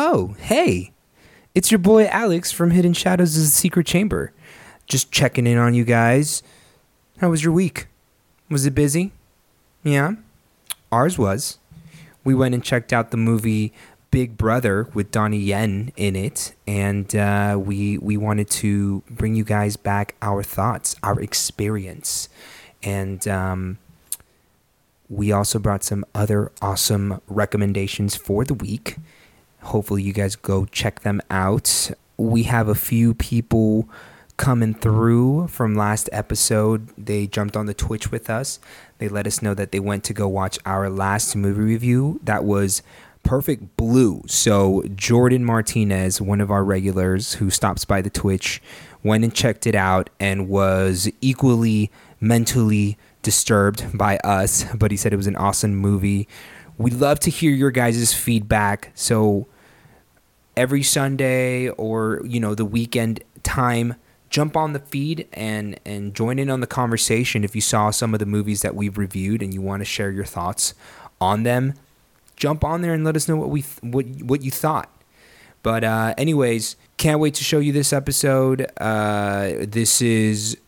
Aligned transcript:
Oh, 0.00 0.36
hey. 0.38 0.92
It's 1.56 1.72
your 1.72 1.80
boy 1.80 2.06
Alex 2.06 2.52
from 2.52 2.70
Hidden 2.70 2.92
Shadows' 2.92 3.36
of 3.36 3.42
The 3.42 3.48
Secret 3.48 3.84
Chamber. 3.84 4.32
Just 4.86 5.10
checking 5.10 5.44
in 5.44 5.58
on 5.58 5.74
you 5.74 5.84
guys. 5.84 6.40
How 7.16 7.30
was 7.30 7.42
your 7.42 7.52
week? 7.52 7.88
Was 8.48 8.64
it 8.64 8.76
busy? 8.76 9.10
Yeah? 9.82 10.12
Ours 10.92 11.18
was. 11.18 11.58
We 12.22 12.32
went 12.32 12.54
and 12.54 12.62
checked 12.62 12.92
out 12.92 13.10
the 13.10 13.16
movie 13.16 13.72
Big 14.12 14.36
Brother 14.36 14.86
with 14.94 15.10
Donnie 15.10 15.36
Yen 15.36 15.92
in 15.96 16.14
it, 16.14 16.54
and 16.64 17.12
uh, 17.16 17.58
we 17.60 17.98
we 17.98 18.16
wanted 18.16 18.48
to 18.50 19.02
bring 19.10 19.34
you 19.34 19.42
guys 19.42 19.76
back 19.76 20.14
our 20.22 20.44
thoughts, 20.44 20.94
our 21.02 21.20
experience, 21.20 22.28
and 22.84 23.26
um, 23.26 23.78
we 25.10 25.32
also 25.32 25.58
brought 25.58 25.82
some 25.82 26.04
other 26.14 26.52
awesome 26.62 27.20
recommendations 27.26 28.14
for 28.14 28.44
the 28.44 28.54
week. 28.54 28.96
Hopefully, 29.68 30.02
you 30.02 30.12
guys 30.12 30.34
go 30.36 30.66
check 30.66 31.00
them 31.00 31.20
out. 31.30 31.90
We 32.16 32.44
have 32.44 32.68
a 32.68 32.74
few 32.74 33.14
people 33.14 33.88
coming 34.38 34.72
through 34.72 35.48
from 35.48 35.74
last 35.74 36.08
episode. 36.12 36.88
They 36.96 37.26
jumped 37.26 37.56
on 37.56 37.66
the 37.66 37.74
Twitch 37.74 38.10
with 38.10 38.30
us. 38.30 38.60
They 38.98 39.08
let 39.08 39.26
us 39.26 39.42
know 39.42 39.52
that 39.54 39.72
they 39.72 39.80
went 39.80 40.04
to 40.04 40.14
go 40.14 40.26
watch 40.26 40.58
our 40.64 40.88
last 40.88 41.36
movie 41.36 41.60
review. 41.60 42.18
That 42.22 42.44
was 42.44 42.82
Perfect 43.24 43.76
Blue. 43.76 44.22
So, 44.26 44.84
Jordan 44.94 45.44
Martinez, 45.44 46.20
one 46.20 46.40
of 46.40 46.50
our 46.50 46.64
regulars 46.64 47.34
who 47.34 47.50
stops 47.50 47.84
by 47.84 48.00
the 48.00 48.10
Twitch, 48.10 48.62
went 49.02 49.22
and 49.22 49.34
checked 49.34 49.66
it 49.66 49.74
out 49.74 50.08
and 50.18 50.48
was 50.48 51.10
equally 51.20 51.90
mentally 52.20 52.96
disturbed 53.22 53.96
by 53.96 54.16
us, 54.18 54.64
but 54.74 54.90
he 54.90 54.96
said 54.96 55.12
it 55.12 55.16
was 55.16 55.26
an 55.26 55.36
awesome 55.36 55.76
movie. 55.76 56.26
We'd 56.78 56.94
love 56.94 57.20
to 57.20 57.30
hear 57.30 57.50
your 57.50 57.70
guys' 57.70 58.14
feedback. 58.14 58.92
So, 58.94 59.46
every 60.58 60.82
Sunday 60.82 61.68
or, 61.68 62.20
you 62.24 62.40
know, 62.40 62.54
the 62.54 62.64
weekend 62.64 63.22
time, 63.44 63.94
jump 64.28 64.56
on 64.56 64.72
the 64.72 64.80
feed 64.80 65.28
and 65.32 65.78
and 65.86 66.14
join 66.14 66.38
in 66.38 66.50
on 66.50 66.60
the 66.60 66.66
conversation 66.66 67.44
if 67.44 67.54
you 67.54 67.60
saw 67.60 67.90
some 67.90 68.12
of 68.12 68.20
the 68.20 68.26
movies 68.26 68.60
that 68.62 68.74
we've 68.74 68.98
reviewed 68.98 69.40
and 69.40 69.54
you 69.54 69.62
want 69.62 69.80
to 69.80 69.84
share 69.84 70.10
your 70.10 70.24
thoughts 70.24 70.74
on 71.20 71.44
them. 71.44 71.74
Jump 72.36 72.64
on 72.64 72.82
there 72.82 72.92
and 72.92 73.04
let 73.04 73.16
us 73.16 73.28
know 73.28 73.36
what 73.36 73.50
we 73.50 73.62
th- 73.62 73.78
what 73.82 74.04
what 74.22 74.42
you 74.42 74.50
thought. 74.50 74.90
But 75.62 75.84
uh 75.84 76.14
anyways 76.18 76.76
can't 76.96 77.20
wait 77.20 77.34
to 77.34 77.44
show 77.44 77.60
you 77.60 77.72
this 77.72 77.92
episode. 77.92 78.66
Uh 78.78 79.52
this 79.60 80.02
is 80.02 80.58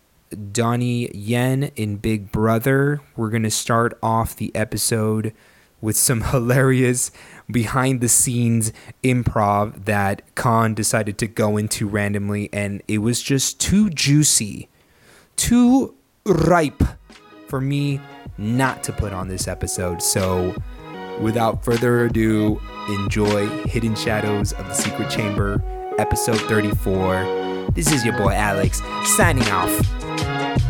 Donnie 0.52 1.10
Yen 1.12 1.72
in 1.75 1.97
Big 1.97 2.30
Brother. 2.30 3.00
We're 3.16 3.30
going 3.30 3.42
to 3.42 3.50
start 3.50 3.98
off 4.00 4.36
the 4.36 4.54
episode 4.54 5.32
with 5.81 5.97
some 5.97 6.20
hilarious 6.33 7.11
behind 7.50 8.00
the 8.00 8.09
scenes 8.09 8.73
improv 9.03 9.84
that 9.87 10.22
Khan 10.34 10.75
decided 10.75 11.19
to 11.19 11.27
go 11.27 11.56
into 11.56 11.89
randomly, 11.89 12.48
and 12.53 12.83
it 12.89 12.98
was 12.98 13.20
just 13.22 13.61
too 13.61 13.91
juicy, 13.91 14.69
too 15.37 15.95
ripe 16.25 16.83
for 17.48 17.61
me 17.61 18.00
not 18.39 18.83
to 18.84 18.92
put 18.92 19.12
on 19.12 19.28
this 19.28 19.48
episode. 19.48 20.00
So, 20.00 20.55
without 21.20 21.64
further 21.64 22.05
ado, 22.05 22.61
enjoy 22.89 23.48
Hidden 23.67 23.97
Shadows 23.97 24.53
of 24.53 24.67
the 24.67 24.75
Secret 24.75 25.11
Chamber, 25.11 25.62
episode 25.98 26.41
34. 26.42 27.70
This 27.75 27.92
is 27.92 28.05
your 28.05 28.17
boy 28.17 28.33
Alex 28.33 28.81
signing 29.05 29.48
off. 29.50 30.69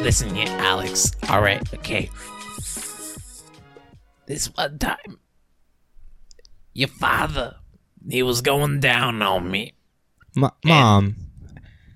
Listen 0.00 0.34
here, 0.34 0.48
Alex. 0.48 1.12
All 1.28 1.42
right, 1.42 1.62
okay. 1.74 2.10
This 4.26 4.46
one 4.54 4.78
time, 4.78 5.18
your 6.72 6.88
father, 6.88 7.56
he 8.08 8.22
was 8.22 8.40
going 8.40 8.80
down 8.80 9.20
on 9.22 9.50
me. 9.50 9.74
Mom, 10.34 11.16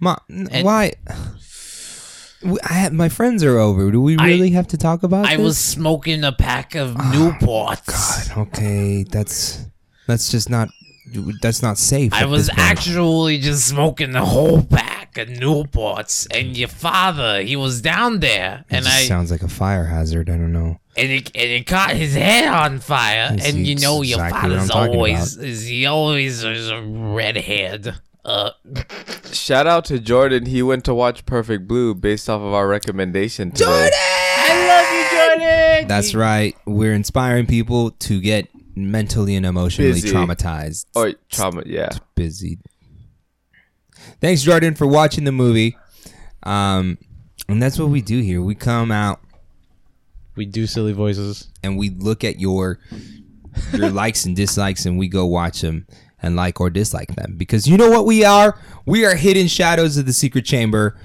mom, 0.00 0.20
why? 0.62 0.92
I 2.62 2.72
have, 2.74 2.92
my 2.92 3.08
friends 3.08 3.42
are 3.42 3.58
over. 3.58 3.90
Do 3.90 4.00
we 4.02 4.18
I- 4.18 4.26
really 4.26 4.50
have 4.50 4.68
to 4.68 4.76
talk 4.76 5.02
about 5.02 5.26
I 5.26 5.36
this? 5.36 5.44
was 5.44 5.58
smoking 5.58 6.24
a 6.24 6.32
pack 6.32 6.74
of 6.74 6.94
oh, 6.96 7.00
Newports. 7.00 8.28
God, 8.34 8.48
okay, 8.48 9.04
that's 9.04 9.64
that's 10.06 10.30
just 10.30 10.50
not 10.50 10.68
that's 11.40 11.62
not 11.62 11.78
safe. 11.78 12.12
I 12.12 12.24
was 12.26 12.50
actually 12.56 13.38
just 13.38 13.66
smoking 13.68 14.12
the 14.12 14.24
whole 14.24 14.62
pack 14.62 15.16
of 15.18 15.28
Newports, 15.28 16.26
and 16.36 16.56
your 16.56 16.68
father, 16.68 17.40
he 17.42 17.56
was 17.56 17.80
down 17.80 18.20
there, 18.20 18.64
It 18.70 18.76
and 18.76 18.84
just 18.84 18.96
I 18.96 19.02
sounds 19.04 19.30
like 19.30 19.42
a 19.42 19.48
fire 19.48 19.84
hazard. 19.84 20.28
I 20.28 20.32
don't 20.36 20.52
know. 20.52 20.78
and 20.96 21.10
it, 21.10 21.30
and 21.34 21.50
it 21.50 21.66
caught 21.66 21.90
his 21.90 22.14
head 22.14 22.48
on 22.48 22.78
fire. 22.80 23.30
That's 23.30 23.48
and 23.48 23.66
you 23.66 23.76
know 23.76 24.02
your 24.02 24.18
exactly 24.24 24.50
what 24.50 24.58
I'm 24.60 24.66
father's 24.66 24.70
talking 24.70 24.94
always 24.96 25.36
is 25.36 25.66
he 25.66 25.86
always 25.86 26.42
is 26.44 26.68
a 26.70 26.82
redhead. 26.82 27.94
Uh, 28.24 28.50
Shout 29.32 29.66
out 29.66 29.84
to 29.86 29.98
Jordan. 29.98 30.46
He 30.46 30.62
went 30.62 30.84
to 30.86 30.94
watch 30.94 31.26
Perfect 31.26 31.68
Blue 31.68 31.94
based 31.94 32.28
off 32.30 32.40
of 32.40 32.54
our 32.54 32.66
recommendation 32.66 33.50
today. 33.50 33.90
I 33.92 34.66
love 34.66 35.38
you, 35.38 35.44
Jordan. 35.44 35.88
That's 35.88 36.14
right. 36.14 36.56
We're 36.64 36.94
inspiring 36.94 37.46
people 37.46 37.90
to 37.90 38.20
get 38.20 38.48
mentally 38.74 39.36
and 39.36 39.46
emotionally 39.46 39.92
Busy. 39.92 40.10
traumatized. 40.10 40.86
Or 40.94 41.12
trauma, 41.30 41.62
yeah. 41.66 41.90
busy. 42.14 42.58
Thanks, 44.20 44.42
Jordan, 44.42 44.74
for 44.74 44.86
watching 44.86 45.24
the 45.24 45.32
movie. 45.32 45.76
Um, 46.42 46.98
and 47.48 47.62
that's 47.62 47.78
what 47.78 47.88
we 47.88 48.02
do 48.02 48.20
here. 48.20 48.42
We 48.42 48.54
come 48.54 48.90
out 48.90 49.20
We 50.36 50.46
do 50.46 50.66
silly 50.66 50.92
voices. 50.92 51.48
and 51.62 51.78
we 51.78 51.90
look 51.90 52.24
at 52.24 52.38
your 52.40 52.78
your 53.72 53.90
likes 54.02 54.24
and 54.24 54.34
dislikes, 54.34 54.84
and 54.84 54.98
we 54.98 55.08
go 55.08 55.24
watch 55.26 55.60
them 55.60 55.86
and 56.22 56.36
like 56.36 56.60
or 56.60 56.70
dislike 56.70 57.14
them. 57.14 57.34
Because 57.36 57.66
you 57.66 57.76
know 57.76 57.90
what 57.90 58.04
we 58.06 58.24
are? 58.24 58.58
We 58.84 59.04
are 59.06 59.14
Hidden 59.14 59.46
Shadows 59.48 59.96
of 59.96 60.06
the 60.06 60.12
Secret 60.12 60.44
Chamber. 60.44 60.98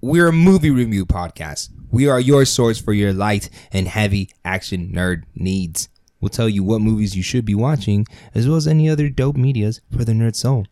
We're 0.00 0.28
a 0.28 0.32
movie 0.32 0.70
review 0.70 1.06
podcast. 1.06 1.70
We 1.90 2.08
are 2.08 2.20
your 2.20 2.44
source 2.44 2.78
for 2.80 2.92
your 2.92 3.12
light 3.12 3.48
and 3.72 3.88
heavy 3.88 4.30
action 4.44 4.92
nerd 4.94 5.22
needs. 5.34 5.88
We'll 6.20 6.28
tell 6.30 6.48
you 6.48 6.64
what 6.64 6.80
movies 6.80 7.16
you 7.16 7.22
should 7.22 7.44
be 7.44 7.54
watching, 7.54 8.04
as 8.34 8.48
well 8.48 8.56
as 8.56 8.66
any 8.66 8.88
other 8.88 9.08
dope 9.08 9.36
medias 9.36 9.80
for 9.96 10.04
the 10.04 10.12
nerd 10.12 10.34
soul. 10.34 10.66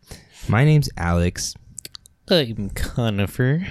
My 0.49 0.65
name's 0.65 0.91
Alex, 0.97 1.55
I'm 2.29 2.71
Conifer. 2.71 3.67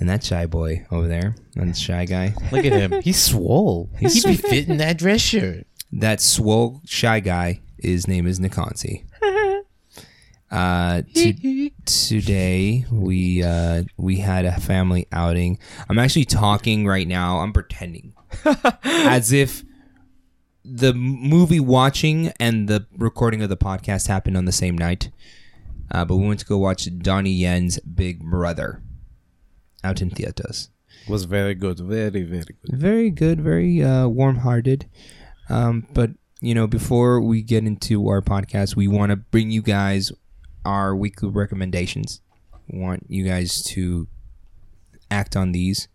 and 0.00 0.08
that 0.08 0.24
shy 0.24 0.46
boy 0.46 0.84
over 0.90 1.06
there, 1.06 1.36
that 1.54 1.76
shy 1.76 2.04
guy. 2.04 2.34
Look 2.50 2.64
at 2.64 2.72
him. 2.72 3.00
He's 3.02 3.22
swole. 3.22 3.90
He'd 3.98 4.24
be 4.24 4.34
fitting 4.36 4.78
that 4.78 4.98
dress 4.98 5.20
shirt. 5.20 5.66
That 5.92 6.20
swole 6.20 6.80
shy 6.84 7.20
guy, 7.20 7.60
his 7.78 8.08
name 8.08 8.26
is 8.26 8.40
Nikonsi. 8.40 9.04
Uh, 10.50 11.02
to, 11.14 11.70
today 11.84 12.84
we 12.92 13.42
uh, 13.42 13.82
we 13.96 14.18
had 14.18 14.44
a 14.44 14.52
family 14.60 15.04
outing. 15.10 15.58
I'm 15.88 15.98
actually 15.98 16.26
talking 16.26 16.86
right 16.86 17.08
now. 17.08 17.38
I'm 17.38 17.52
pretending 17.52 18.12
as 18.84 19.32
if 19.32 19.64
the 20.64 20.94
movie 20.94 21.60
watching 21.60 22.32
and 22.40 22.68
the 22.68 22.86
recording 22.96 23.42
of 23.42 23.48
the 23.48 23.56
podcast 23.56 24.08
happened 24.08 24.36
on 24.36 24.46
the 24.46 24.52
same 24.52 24.76
night. 24.76 25.10
Uh, 25.90 26.04
but 26.04 26.16
we 26.16 26.26
went 26.26 26.40
to 26.40 26.46
go 26.46 26.56
watch 26.56 26.88
Donnie 26.98 27.30
Yen's 27.30 27.78
Big 27.80 28.24
Brother 28.24 28.82
out 29.82 30.00
in 30.00 30.10
theaters. 30.10 30.70
Was 31.06 31.24
very 31.24 31.54
good. 31.54 31.78
Very, 31.78 32.22
very 32.22 32.56
good. 32.62 32.80
Very 32.80 33.10
good, 33.10 33.40
very 33.40 33.82
uh, 33.82 34.08
warm-hearted. 34.08 34.88
Um, 35.50 35.86
but 35.92 36.12
you 36.40 36.54
know, 36.54 36.66
before 36.66 37.20
we 37.20 37.42
get 37.42 37.64
into 37.66 38.08
our 38.08 38.22
podcast, 38.22 38.76
we 38.76 38.88
want 38.88 39.10
to 39.10 39.16
bring 39.16 39.50
you 39.50 39.62
guys 39.62 40.12
our 40.64 40.96
weekly 40.96 41.28
recommendations. 41.28 42.22
We 42.70 42.78
want 42.78 43.04
you 43.08 43.24
guys 43.24 43.62
to 43.64 44.08
act 45.10 45.36
on 45.36 45.52
these, 45.52 45.88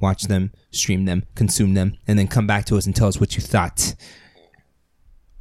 watch 0.00 0.24
them, 0.24 0.52
stream 0.70 1.04
them, 1.04 1.24
consume 1.34 1.74
them, 1.74 1.96
and 2.06 2.18
then 2.18 2.28
come 2.28 2.46
back 2.46 2.64
to 2.66 2.76
us 2.76 2.86
and 2.86 2.94
tell 2.94 3.08
us 3.08 3.20
what 3.20 3.36
you 3.36 3.42
thought. 3.42 3.94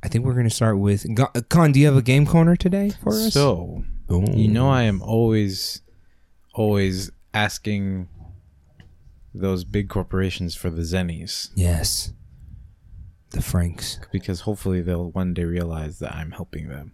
I 0.02 0.08
think 0.08 0.26
we're 0.26 0.34
gonna 0.34 0.50
start 0.50 0.78
with 0.78 1.06
Con. 1.50 1.70
Uh, 1.70 1.74
do 1.74 1.80
you 1.80 1.86
have 1.88 1.98
a 1.98 2.02
game 2.02 2.26
corner 2.26 2.56
today 2.56 2.92
for 3.04 3.14
us? 3.14 3.34
So, 3.34 3.84
Ooh. 4.12 4.26
you 4.34 4.48
know, 4.48 4.70
I 4.70 4.84
am 4.84 5.02
always, 5.02 5.82
always 6.54 7.12
asking 7.34 8.08
those 9.34 9.64
big 9.64 9.90
corporations 9.90 10.56
for 10.56 10.70
the 10.70 10.82
Zennies 10.82 11.50
yes, 11.56 12.14
the 13.32 13.42
Franks. 13.42 14.00
because 14.12 14.42
hopefully 14.42 14.82
they'll 14.82 15.12
one 15.12 15.34
day 15.34 15.44
realize 15.44 16.00
that 16.00 16.14
I'm 16.16 16.32
helping 16.32 16.70
them. 16.70 16.94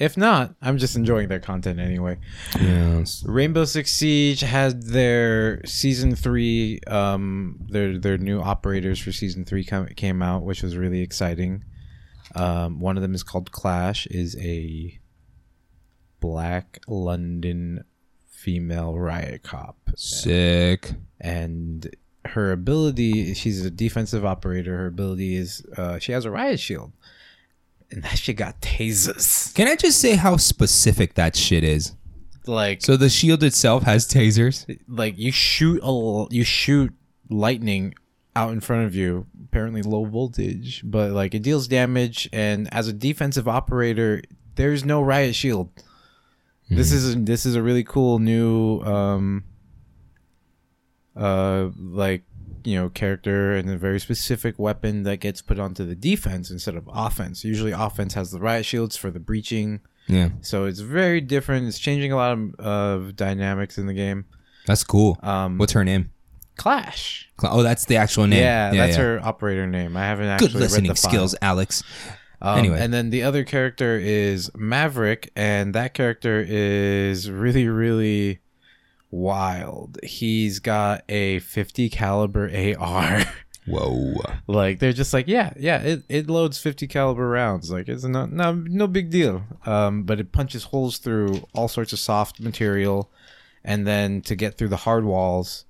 If 0.00 0.16
not, 0.16 0.54
I'm 0.62 0.78
just 0.78 0.96
enjoying 0.96 1.28
their 1.28 1.40
content 1.40 1.78
anyway. 1.78 2.16
Yes. 2.58 3.22
Rainbow 3.26 3.66
Six 3.66 3.92
Siege 3.92 4.40
had 4.40 4.82
their 4.82 5.62
season 5.66 6.16
three, 6.16 6.80
um, 6.86 7.60
their 7.68 7.98
their 7.98 8.16
new 8.16 8.40
operators 8.40 8.98
for 8.98 9.12
season 9.12 9.44
three 9.44 9.62
come, 9.62 9.86
came 9.88 10.22
out, 10.22 10.42
which 10.42 10.62
was 10.62 10.74
really 10.74 11.02
exciting. 11.02 11.64
Um, 12.34 12.80
one 12.80 12.96
of 12.96 13.02
them 13.02 13.14
is 13.14 13.22
called 13.22 13.52
Clash, 13.52 14.06
is 14.06 14.36
a 14.38 14.98
black 16.20 16.80
London 16.88 17.84
female 18.26 18.98
riot 18.98 19.42
cop. 19.42 19.76
Sick. 19.96 20.92
and 21.20 21.94
her 22.26 22.52
ability 22.52 23.32
she's 23.32 23.64
a 23.64 23.70
defensive 23.70 24.26
operator 24.26 24.76
her 24.76 24.86
ability 24.86 25.34
is 25.36 25.64
uh, 25.78 25.98
she 25.98 26.12
has 26.12 26.26
a 26.26 26.30
riot 26.30 26.60
shield 26.60 26.92
and 27.90 28.02
that 28.02 28.18
shit 28.18 28.36
got 28.36 28.60
tasers 28.60 29.54
Can 29.54 29.66
I 29.68 29.76
just 29.76 30.00
say 30.00 30.14
how 30.16 30.36
specific 30.36 31.14
that 31.14 31.36
shit 31.36 31.64
is? 31.64 31.94
like 32.46 32.82
So 32.82 32.96
the 32.96 33.08
shield 33.08 33.42
itself 33.42 33.82
has 33.84 34.06
tasers. 34.08 34.64
like 34.88 35.18
you 35.18 35.30
shoot 35.32 35.80
a 35.82 35.86
l- 35.86 36.28
you 36.30 36.44
shoot 36.44 36.92
lightning 37.28 37.94
out 38.36 38.52
in 38.52 38.60
front 38.60 38.86
of 38.86 38.94
you 38.94 39.26
apparently 39.44 39.82
low 39.82 40.04
voltage 40.04 40.82
but 40.84 41.10
like 41.12 41.34
it 41.34 41.42
deals 41.42 41.66
damage 41.68 42.28
and 42.32 42.72
as 42.72 42.86
a 42.88 42.92
defensive 42.92 43.46
operator 43.48 44.22
there's 44.54 44.84
no 44.84 45.02
riot 45.02 45.34
shield 45.34 45.68
this 46.70 46.92
is 46.92 47.16
this 47.24 47.44
is 47.44 47.56
a 47.56 47.62
really 47.62 47.82
cool 47.82 48.18
new 48.20 48.80
um 48.82 49.42
uh 51.16 51.68
like 51.76 52.22
you 52.64 52.76
know 52.76 52.88
character 52.88 53.52
and 53.54 53.68
a 53.70 53.76
very 53.76 53.98
specific 54.00 54.58
weapon 54.58 55.02
that 55.04 55.18
gets 55.18 55.40
put 55.42 55.58
onto 55.58 55.84
the 55.84 55.94
defense 55.94 56.50
instead 56.50 56.74
of 56.76 56.88
offense 56.92 57.44
usually 57.44 57.72
offense 57.72 58.14
has 58.14 58.30
the 58.30 58.38
riot 58.40 58.64
shields 58.64 58.96
for 58.96 59.10
the 59.10 59.20
breaching 59.20 59.80
Yeah, 60.08 60.30
so 60.40 60.64
it's 60.66 60.80
very 60.80 61.20
different 61.20 61.68
it's 61.68 61.78
changing 61.78 62.12
a 62.12 62.16
lot 62.16 62.32
of, 62.32 62.54
of 62.58 63.16
dynamics 63.16 63.78
in 63.78 63.86
the 63.86 63.94
game 63.94 64.24
that's 64.66 64.84
cool. 64.84 65.18
um 65.22 65.58
What's 65.58 65.72
her 65.72 65.84
name? 65.84 66.10
clash 66.56 67.28
Cla- 67.36 67.50
Oh, 67.52 67.62
that's 67.62 67.86
the 67.86 67.96
actual 67.96 68.26
name. 68.26 68.40
yeah, 68.42 68.70
that's 68.72 68.96
her 68.96 69.20
operator 69.22 69.66
name 69.66 69.96
i 69.96 70.04
haven't 70.04 70.26
actually 70.26 70.48
Good 70.48 70.54
read 70.54 70.60
listening 70.62 70.94
skills, 70.96 71.34
Alex. 71.40 71.82
Um, 72.42 72.58
Anyway. 72.58 72.78
and 72.80 72.92
then 72.92 73.10
the 73.10 73.22
other 73.22 73.44
character 73.44 73.98
is 73.98 74.50
Maverick, 74.56 75.30
and 75.36 75.74
that 75.74 75.92
character 75.92 76.40
is 76.48 77.30
really, 77.30 77.68
really 77.68 78.40
wild. 79.10 79.98
He's 80.02 80.58
got 80.58 81.04
a 81.08 81.40
50 81.40 81.88
caliber 81.90 82.50
AR. 82.78 83.22
Whoa. 83.66 84.14
like 84.46 84.78
they're 84.78 84.92
just 84.92 85.12
like, 85.12 85.28
yeah, 85.28 85.52
yeah, 85.58 85.78
it, 85.78 86.02
it 86.08 86.30
loads 86.30 86.58
50 86.58 86.86
caliber 86.86 87.28
rounds. 87.28 87.70
Like 87.70 87.88
it's 87.88 88.04
not 88.04 88.32
no 88.32 88.52
no 88.54 88.86
big 88.86 89.10
deal. 89.10 89.44
Um, 89.66 90.04
but 90.04 90.18
it 90.18 90.32
punches 90.32 90.64
holes 90.64 90.98
through 90.98 91.46
all 91.54 91.68
sorts 91.68 91.92
of 91.92 91.98
soft 91.98 92.40
material, 92.40 93.10
and 93.62 93.86
then 93.86 94.22
to 94.22 94.34
get 94.34 94.56
through 94.56 94.68
the 94.68 94.76
hard 94.76 95.04
walls. 95.04 95.66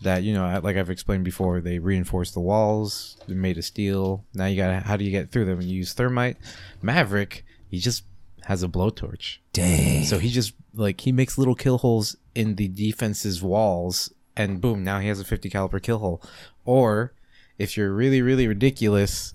That 0.00 0.24
you 0.24 0.34
know, 0.34 0.60
like 0.64 0.76
I've 0.76 0.90
explained 0.90 1.22
before, 1.24 1.60
they 1.60 1.78
reinforce 1.78 2.32
the 2.32 2.40
walls. 2.40 3.16
They're 3.28 3.36
made 3.36 3.56
of 3.58 3.64
steel. 3.64 4.24
Now 4.34 4.46
you 4.46 4.56
got 4.56 4.68
to 4.68 4.80
how 4.80 4.96
do 4.96 5.04
you 5.04 5.12
get 5.12 5.30
through 5.30 5.44
them? 5.44 5.60
You 5.60 5.76
use 5.76 5.92
thermite. 5.92 6.38
Maverick, 6.80 7.44
he 7.68 7.78
just 7.78 8.02
has 8.46 8.62
a 8.62 8.68
blowtorch. 8.68 9.38
Dang. 9.52 10.04
So 10.04 10.18
he 10.18 10.28
just 10.30 10.54
like 10.74 11.00
he 11.02 11.12
makes 11.12 11.38
little 11.38 11.54
kill 11.54 11.78
holes 11.78 12.16
in 12.34 12.56
the 12.56 12.68
defense's 12.68 13.42
walls, 13.42 14.12
and 14.36 14.60
boom, 14.60 14.82
now 14.82 14.98
he 15.00 15.08
has 15.08 15.20
a 15.20 15.24
50 15.24 15.50
caliber 15.50 15.78
kill 15.80 15.98
hole. 15.98 16.22
Or 16.64 17.12
if 17.58 17.76
you're 17.76 17.92
really 17.92 18.22
really 18.22 18.46
ridiculous, 18.48 19.34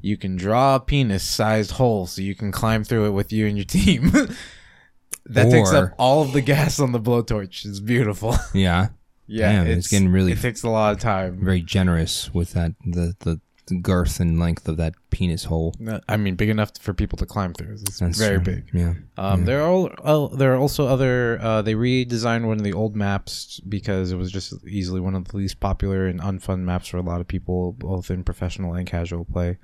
you 0.00 0.16
can 0.16 0.36
draw 0.36 0.76
a 0.76 0.80
penis-sized 0.80 1.72
hole 1.72 2.06
so 2.06 2.20
you 2.22 2.34
can 2.34 2.52
climb 2.52 2.84
through 2.84 3.06
it 3.06 3.10
with 3.10 3.32
you 3.32 3.46
and 3.46 3.56
your 3.56 3.64
team. 3.64 4.10
that 5.26 5.50
takes 5.50 5.72
up 5.72 5.94
all 5.98 6.22
of 6.22 6.32
the 6.32 6.40
gas 6.42 6.78
on 6.80 6.92
the 6.92 7.00
blowtorch. 7.00 7.64
It's 7.64 7.80
beautiful. 7.80 8.34
yeah. 8.52 8.88
yeah, 9.26 9.52
Damn, 9.52 9.66
it's 9.68 9.88
getting 9.88 10.08
really- 10.10 10.32
It 10.32 10.40
takes 10.40 10.62
a 10.62 10.68
lot 10.68 10.92
of 10.92 11.00
time. 11.00 11.42
Very 11.42 11.62
generous 11.62 12.32
with 12.34 12.52
that 12.52 12.72
the, 12.84 13.14
the 13.20 13.40
the 13.66 13.76
girth 13.76 14.20
and 14.20 14.38
length 14.38 14.68
of 14.68 14.76
that 14.76 14.94
penis 15.10 15.44
hole. 15.44 15.74
I 16.08 16.16
mean, 16.16 16.34
big 16.34 16.48
enough 16.50 16.72
for 16.78 16.92
people 16.92 17.16
to 17.18 17.26
climb 17.26 17.54
through. 17.54 17.72
It's 17.74 17.98
That's 17.98 18.18
very 18.18 18.36
true. 18.42 18.54
big. 18.56 18.70
Yeah. 18.72 18.94
Um, 19.16 19.44
There 19.46 19.62
are 19.62 19.88
all, 20.04 20.28
there 20.28 20.52
are 20.52 20.58
also 20.58 20.86
other. 20.86 21.38
Uh, 21.40 21.62
they 21.62 21.74
redesigned 21.74 22.46
one 22.46 22.58
of 22.58 22.64
the 22.64 22.72
old 22.74 22.94
maps 22.94 23.60
because 23.60 24.12
it 24.12 24.16
was 24.16 24.30
just 24.30 24.52
easily 24.66 25.00
one 25.00 25.14
of 25.14 25.28
the 25.28 25.36
least 25.36 25.60
popular 25.60 26.06
and 26.06 26.20
unfun 26.20 26.60
maps 26.60 26.88
for 26.88 26.98
a 26.98 27.02
lot 27.02 27.20
of 27.20 27.26
people, 27.28 27.72
both 27.72 28.10
in 28.10 28.22
professional 28.24 28.74
and 28.74 28.86
casual 28.86 29.24
play. 29.24 29.56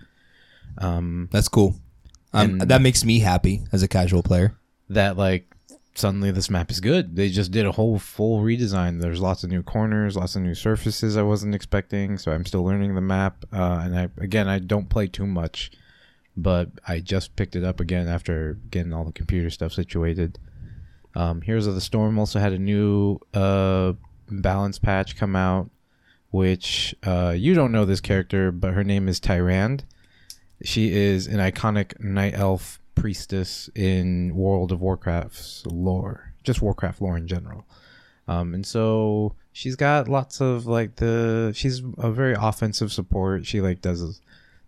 Um, 0.78 1.28
That's 1.32 1.48
cool. 1.48 1.74
Um, 2.32 2.58
that 2.58 2.80
makes 2.80 3.04
me 3.04 3.18
happy 3.18 3.64
as 3.72 3.82
a 3.82 3.88
casual 3.88 4.22
player. 4.22 4.56
that 4.88 5.16
like 5.16 5.46
suddenly 5.94 6.30
this 6.30 6.50
map 6.50 6.70
is 6.70 6.80
good. 6.80 7.16
They 7.16 7.28
just 7.28 7.50
did 7.50 7.66
a 7.66 7.72
whole 7.72 7.98
full 7.98 8.40
redesign. 8.42 9.00
There's 9.00 9.20
lots 9.20 9.44
of 9.44 9.50
new 9.50 9.62
corners, 9.62 10.16
lots 10.16 10.36
of 10.36 10.42
new 10.42 10.54
surfaces 10.54 11.16
I 11.16 11.22
wasn't 11.22 11.54
expecting. 11.54 12.18
So 12.18 12.32
I'm 12.32 12.44
still 12.46 12.64
learning 12.64 12.94
the 12.94 13.00
map. 13.00 13.44
Uh, 13.52 13.82
and 13.84 13.98
I 13.98 14.08
again 14.18 14.48
I 14.48 14.58
don't 14.58 14.88
play 14.88 15.06
too 15.06 15.26
much, 15.26 15.70
but 16.36 16.70
I 16.86 17.00
just 17.00 17.36
picked 17.36 17.56
it 17.56 17.64
up 17.64 17.80
again 17.80 18.08
after 18.08 18.58
getting 18.70 18.92
all 18.92 19.04
the 19.04 19.12
computer 19.12 19.50
stuff 19.50 19.72
situated. 19.72 20.38
Um, 21.14 21.42
Heroes 21.42 21.66
of 21.66 21.74
the 21.74 21.80
Storm 21.80 22.18
also 22.18 22.38
had 22.38 22.52
a 22.52 22.58
new 22.58 23.18
uh, 23.34 23.94
balance 24.30 24.78
patch 24.78 25.16
come 25.16 25.34
out, 25.34 25.70
which 26.30 26.94
uh, 27.02 27.34
you 27.36 27.54
don't 27.54 27.72
know 27.72 27.84
this 27.84 28.00
character, 28.00 28.52
but 28.52 28.74
her 28.74 28.84
name 28.84 29.08
is 29.08 29.18
Tyrande. 29.18 29.82
She 30.62 30.92
is 30.92 31.26
an 31.26 31.38
iconic 31.38 31.98
night 32.00 32.34
elf 32.34 32.79
priestess 32.94 33.70
in 33.74 34.34
World 34.34 34.72
of 34.72 34.80
Warcraft's 34.80 35.64
lore, 35.66 36.32
just 36.42 36.62
Warcraft 36.62 37.00
lore 37.00 37.16
in 37.16 37.26
general. 37.26 37.66
Um, 38.28 38.54
and 38.54 38.64
so 38.64 39.34
she's 39.52 39.76
got 39.76 40.08
lots 40.08 40.40
of 40.40 40.66
like 40.66 40.96
the 40.96 41.52
she's 41.54 41.82
a 41.98 42.10
very 42.10 42.34
offensive 42.38 42.92
support. 42.92 43.46
She 43.46 43.60
like 43.60 43.80
does 43.80 44.20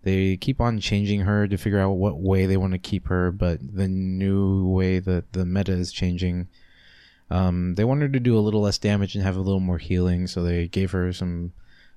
they 0.02 0.36
keep 0.36 0.60
on 0.60 0.80
changing 0.80 1.20
her 1.20 1.46
to 1.46 1.56
figure 1.56 1.78
out 1.78 1.92
what 1.92 2.18
way 2.18 2.46
they 2.46 2.56
want 2.56 2.72
to 2.72 2.78
keep 2.78 3.06
her, 3.06 3.30
but 3.30 3.60
the 3.62 3.86
new 3.86 4.68
way 4.68 4.98
that 4.98 5.32
the 5.32 5.46
meta 5.46 5.72
is 5.72 5.92
changing, 5.92 6.48
um, 7.30 7.76
they 7.76 7.84
want 7.84 8.02
her 8.02 8.08
to 8.08 8.20
do 8.20 8.36
a 8.36 8.40
little 8.40 8.62
less 8.62 8.78
damage 8.78 9.14
and 9.14 9.22
have 9.22 9.36
a 9.36 9.40
little 9.40 9.60
more 9.60 9.78
healing. 9.78 10.26
So 10.26 10.42
they 10.42 10.66
gave 10.66 10.90
her 10.90 11.12
some 11.12 11.52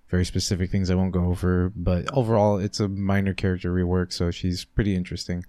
very 0.09 0.23
specific 0.23 0.69
things 0.69 0.91
I 0.91 0.95
won't 0.95 1.13
go 1.13 1.25
over, 1.25 1.71
but 1.75 2.05
overall 2.13 2.57
it's 2.57 2.79
a 2.79 2.87
minor 2.87 3.33
character 3.33 3.73
rework, 3.73 4.13
so 4.13 4.29
she's 4.29 4.63
pretty 4.63 4.95
interesting. 4.95 5.43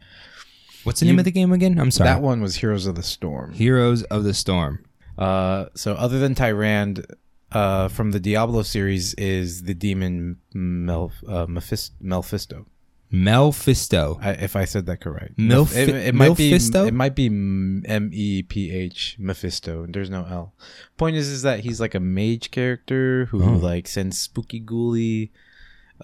What's 0.87 1.01
the 1.01 1.07
name 1.07 1.19
of 1.19 1.25
the 1.25 1.31
game 1.31 1.53
again? 1.53 1.79
I'm 1.79 1.91
sorry. 1.91 2.09
That 2.09 2.23
one 2.23 2.41
was 2.41 2.57
Heroes 2.57 2.87
of 2.87 2.95
the 2.95 3.03
Storm. 3.03 3.53
Heroes 3.53 4.03
of 4.05 4.25
the 4.25 4.33
Storm. 4.35 4.85
Uh, 5.19 5.67
so 5.75 5.95
other 5.95 6.19
than 6.19 6.35
Tyrande, 6.35 7.05
uh, 7.53 7.89
from 7.89 8.11
the 8.13 8.21
Diablo 8.21 8.63
series 8.63 9.15
is 9.15 9.63
the 9.65 9.75
demon 9.75 10.39
Mel 10.55 11.13
uh, 11.29 11.47
Mephis- 11.47 11.91
Mephisto. 12.01 12.67
Melfisto. 13.13 14.19
I, 14.21 14.31
if 14.33 14.57
I 14.57 14.65
said 14.65 14.87
that 14.87 15.01
correct, 15.01 15.37
Milf- 15.39 15.77
it, 15.77 15.89
it 15.89 16.15
might 16.15 16.37
be 16.37 16.53
it 16.53 16.95
might 16.95 17.15
be 17.15 17.27
M 17.27 18.11
E 18.13 18.43
P 18.43 18.71
H 18.73 19.17
Mephisto. 19.19 19.87
There's 19.89 20.11
no 20.11 20.27
L. 20.29 20.55
Point 20.97 21.17
is, 21.17 21.29
is 21.29 21.43
that 21.43 21.61
he's 21.61 21.81
like 21.81 21.95
a 21.95 22.01
mage 22.01 22.51
character 22.51 23.27
who 23.27 23.43
Oh. 23.45 23.53
like 23.57 23.87
sends 23.87 24.19
spooky 24.19 24.61
ghouly 24.61 25.31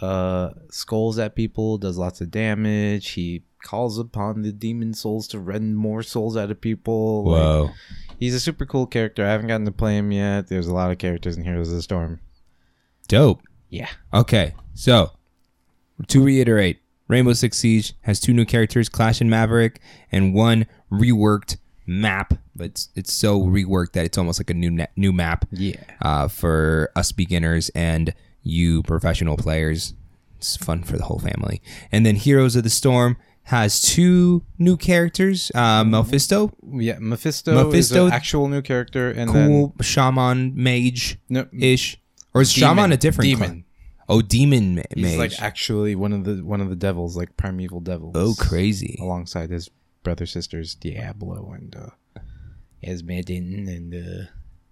uh 0.01 0.51
skulls 0.71 1.19
at 1.19 1.35
people, 1.35 1.77
does 1.77 1.99
lots 1.99 2.21
of 2.21 2.31
damage. 2.31 3.11
He 3.11 3.43
calls 3.63 3.99
upon 3.99 4.43
the 4.43 4.53
demon 4.53 4.95
souls 4.95 5.27
to 5.29 5.39
rend 5.41 5.77
more 5.77 6.03
souls 6.03 6.37
out 6.37 6.51
of 6.51 6.61
people. 6.61 7.25
Like, 7.25 7.41
Whoa. 7.41 7.71
He's 8.19 8.35
a 8.35 8.41
super 8.41 8.67
cool 8.67 8.87
character. 8.87 9.25
I 9.27 9.31
haven't 9.31 9.49
gotten 9.49 9.67
to 9.67 9.73
play 9.73 9.97
him 9.97 10.13
yet. 10.13 10.47
There's 10.49 10.69
a 10.69 10.75
lot 10.75 10.91
of 10.93 10.99
characters 10.99 11.37
in 11.37 11.45
Heroes 11.45 11.71
of 11.71 11.77
the 11.77 11.83
Storm. 11.83 12.21
Dope. 13.09 13.41
Yeah. 13.69 13.89
Okay, 14.13 14.55
so 14.75 15.11
to 16.09 16.23
reiterate, 16.23 16.79
Rainbow 17.09 17.33
Six 17.33 17.59
Siege 17.59 17.95
has 18.03 18.21
two 18.21 18.33
new 18.33 18.45
characters, 18.45 18.89
Clash 18.89 19.21
and 19.21 19.29
Maverick, 19.31 19.81
and 20.13 20.35
one 20.35 20.67
reworked 20.91 21.57
map. 21.87 22.35
But 22.55 22.67
it's, 22.67 22.89
it's 22.95 23.13
so 23.13 23.41
reworked 23.41 23.93
that 23.93 24.05
it's 24.05 24.19
almost 24.19 24.39
like 24.39 24.51
a 24.51 24.55
new 24.55 24.85
new 24.97 25.13
map 25.13 25.47
Yeah. 25.51 25.77
uh, 26.01 26.29
for 26.29 26.91
us 26.95 27.13
beginners 27.13 27.71
and 27.71 28.15
you 28.43 28.83
professional 28.83 29.37
players. 29.37 29.95
It's 30.37 30.57
fun 30.57 30.83
for 30.83 30.97
the 30.97 31.05
whole 31.05 31.19
family. 31.19 31.63
And 31.91 32.05
then 32.05 32.17
Heroes 32.17 32.57
of 32.57 32.63
the 32.65 32.71
Storm 32.71 33.17
has 33.45 33.81
two 33.83 34.43
new 34.59 34.77
characters, 34.77 35.51
uh, 35.55 35.85
Mephisto, 35.85 36.53
Yeah. 36.75 36.99
Mephisto, 37.01 37.53
Mephisto- 37.65 38.07
is 38.07 38.11
an 38.11 38.13
actual 38.13 38.49
new 38.49 38.63
character, 38.63 39.11
and 39.11 39.31
cool 39.31 39.75
shaman 39.83 40.53
mage 40.55 41.19
then 41.29 41.49
no, 41.53 41.59
ish, 41.67 42.01
or 42.35 42.43
is 42.43 42.53
Demon. 42.55 42.69
shaman 42.69 42.93
a 42.93 42.97
different 42.97 43.27
Demon. 43.29 43.49
clan? 43.49 43.65
Oh, 44.09 44.21
demon 44.21 44.75
ma- 44.77 44.83
he's 44.95 45.05
mage. 45.05 45.19
like 45.19 45.43
actually 45.43 45.95
one 45.95 46.13
of 46.13 46.25
the 46.25 46.45
one 46.45 46.61
of 46.61 46.69
the 46.71 46.77
devils, 46.77 47.17
like 47.17 47.37
primeval 47.37 47.81
devils. 47.81 48.13
oh, 48.17 48.35
crazy. 48.39 48.97
Alongside 49.01 49.51
his 49.51 49.69
brother 50.03 50.27
sisters 50.27 50.75
Diablo 50.75 51.53
and 51.53 51.75
uh, 51.77 52.21
Azmodan 52.85 53.69
and 53.69 53.95
uh, 53.95 54.25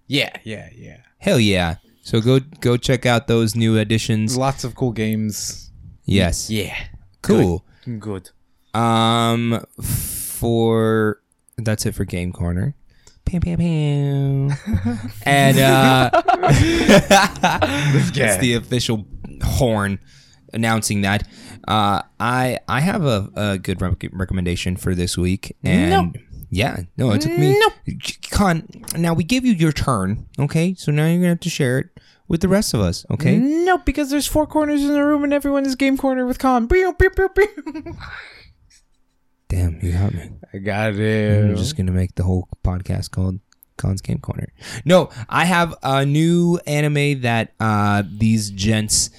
yeah, 0.06 0.30
yeah, 0.44 0.68
yeah. 0.76 0.98
Hell 1.18 1.38
yeah! 1.40 1.76
So 2.02 2.20
go 2.20 2.40
go 2.60 2.76
check 2.76 3.06
out 3.06 3.28
those 3.28 3.54
new 3.54 3.78
additions. 3.78 4.36
lots 4.36 4.64
of 4.64 4.74
cool 4.74 4.92
games. 4.92 5.70
Yes, 6.04 6.50
Yeah. 6.50 6.74
cool. 7.22 7.64
Good. 7.98 8.30
Um, 8.74 9.64
for 9.82 11.20
that's 11.56 11.86
it 11.86 11.94
for 11.94 12.04
Game 12.04 12.32
Corner. 12.32 12.74
Pam 13.24 13.40
pam 13.42 13.58
pam. 13.58 14.50
and 15.24 15.58
uh, 15.58 16.10
that's 18.14 18.38
the 18.38 18.54
official 18.54 19.06
horn 19.42 19.98
announcing 20.52 21.02
that. 21.02 21.26
Uh, 21.68 22.02
I 22.18 22.58
I 22.66 22.80
have 22.80 23.04
a, 23.04 23.30
a 23.36 23.58
good 23.58 23.80
rec- 23.80 24.10
recommendation 24.12 24.76
for 24.76 24.94
this 24.94 25.16
week, 25.18 25.56
and 25.62 26.18
Yeah, 26.50 26.80
no, 26.96 27.12
it 27.12 27.20
took 27.20 27.38
me. 27.38 27.60
Con, 28.30 28.66
now 28.96 29.14
we 29.14 29.22
give 29.22 29.44
you 29.44 29.52
your 29.52 29.70
turn, 29.72 30.26
okay? 30.38 30.74
So 30.74 30.90
now 30.90 31.06
you're 31.06 31.16
gonna 31.18 31.28
have 31.28 31.40
to 31.40 31.50
share 31.50 31.78
it 31.78 31.86
with 32.26 32.40
the 32.40 32.48
rest 32.48 32.74
of 32.74 32.80
us, 32.80 33.04
okay? 33.10 33.36
No, 33.36 33.78
because 33.78 34.10
there's 34.10 34.26
four 34.26 34.46
corners 34.46 34.82
in 34.82 34.88
the 34.88 35.04
room 35.04 35.22
and 35.22 35.32
everyone 35.32 35.66
is 35.66 35.76
game 35.76 35.96
corner 35.96 36.26
with 36.26 36.38
Con. 36.40 36.66
Pew, 36.68 36.92
pew, 36.94 37.10
pew, 37.10 37.28
pew. 37.28 37.96
Damn, 39.50 39.80
you 39.82 39.92
got 39.92 40.14
me. 40.14 40.30
I 40.54 40.58
got 40.58 40.94
it. 40.94 41.56
just 41.56 41.76
gonna 41.76 41.90
make 41.90 42.14
the 42.14 42.22
whole 42.22 42.48
podcast 42.64 43.10
called 43.10 43.40
Con's 43.76 44.00
Game 44.00 44.18
Corner. 44.18 44.52
No, 44.84 45.10
I 45.28 45.44
have 45.44 45.74
a 45.82 46.06
new 46.06 46.60
anime 46.68 47.22
that 47.22 47.52
uh, 47.58 48.04
these 48.08 48.50
gents, 48.50 49.10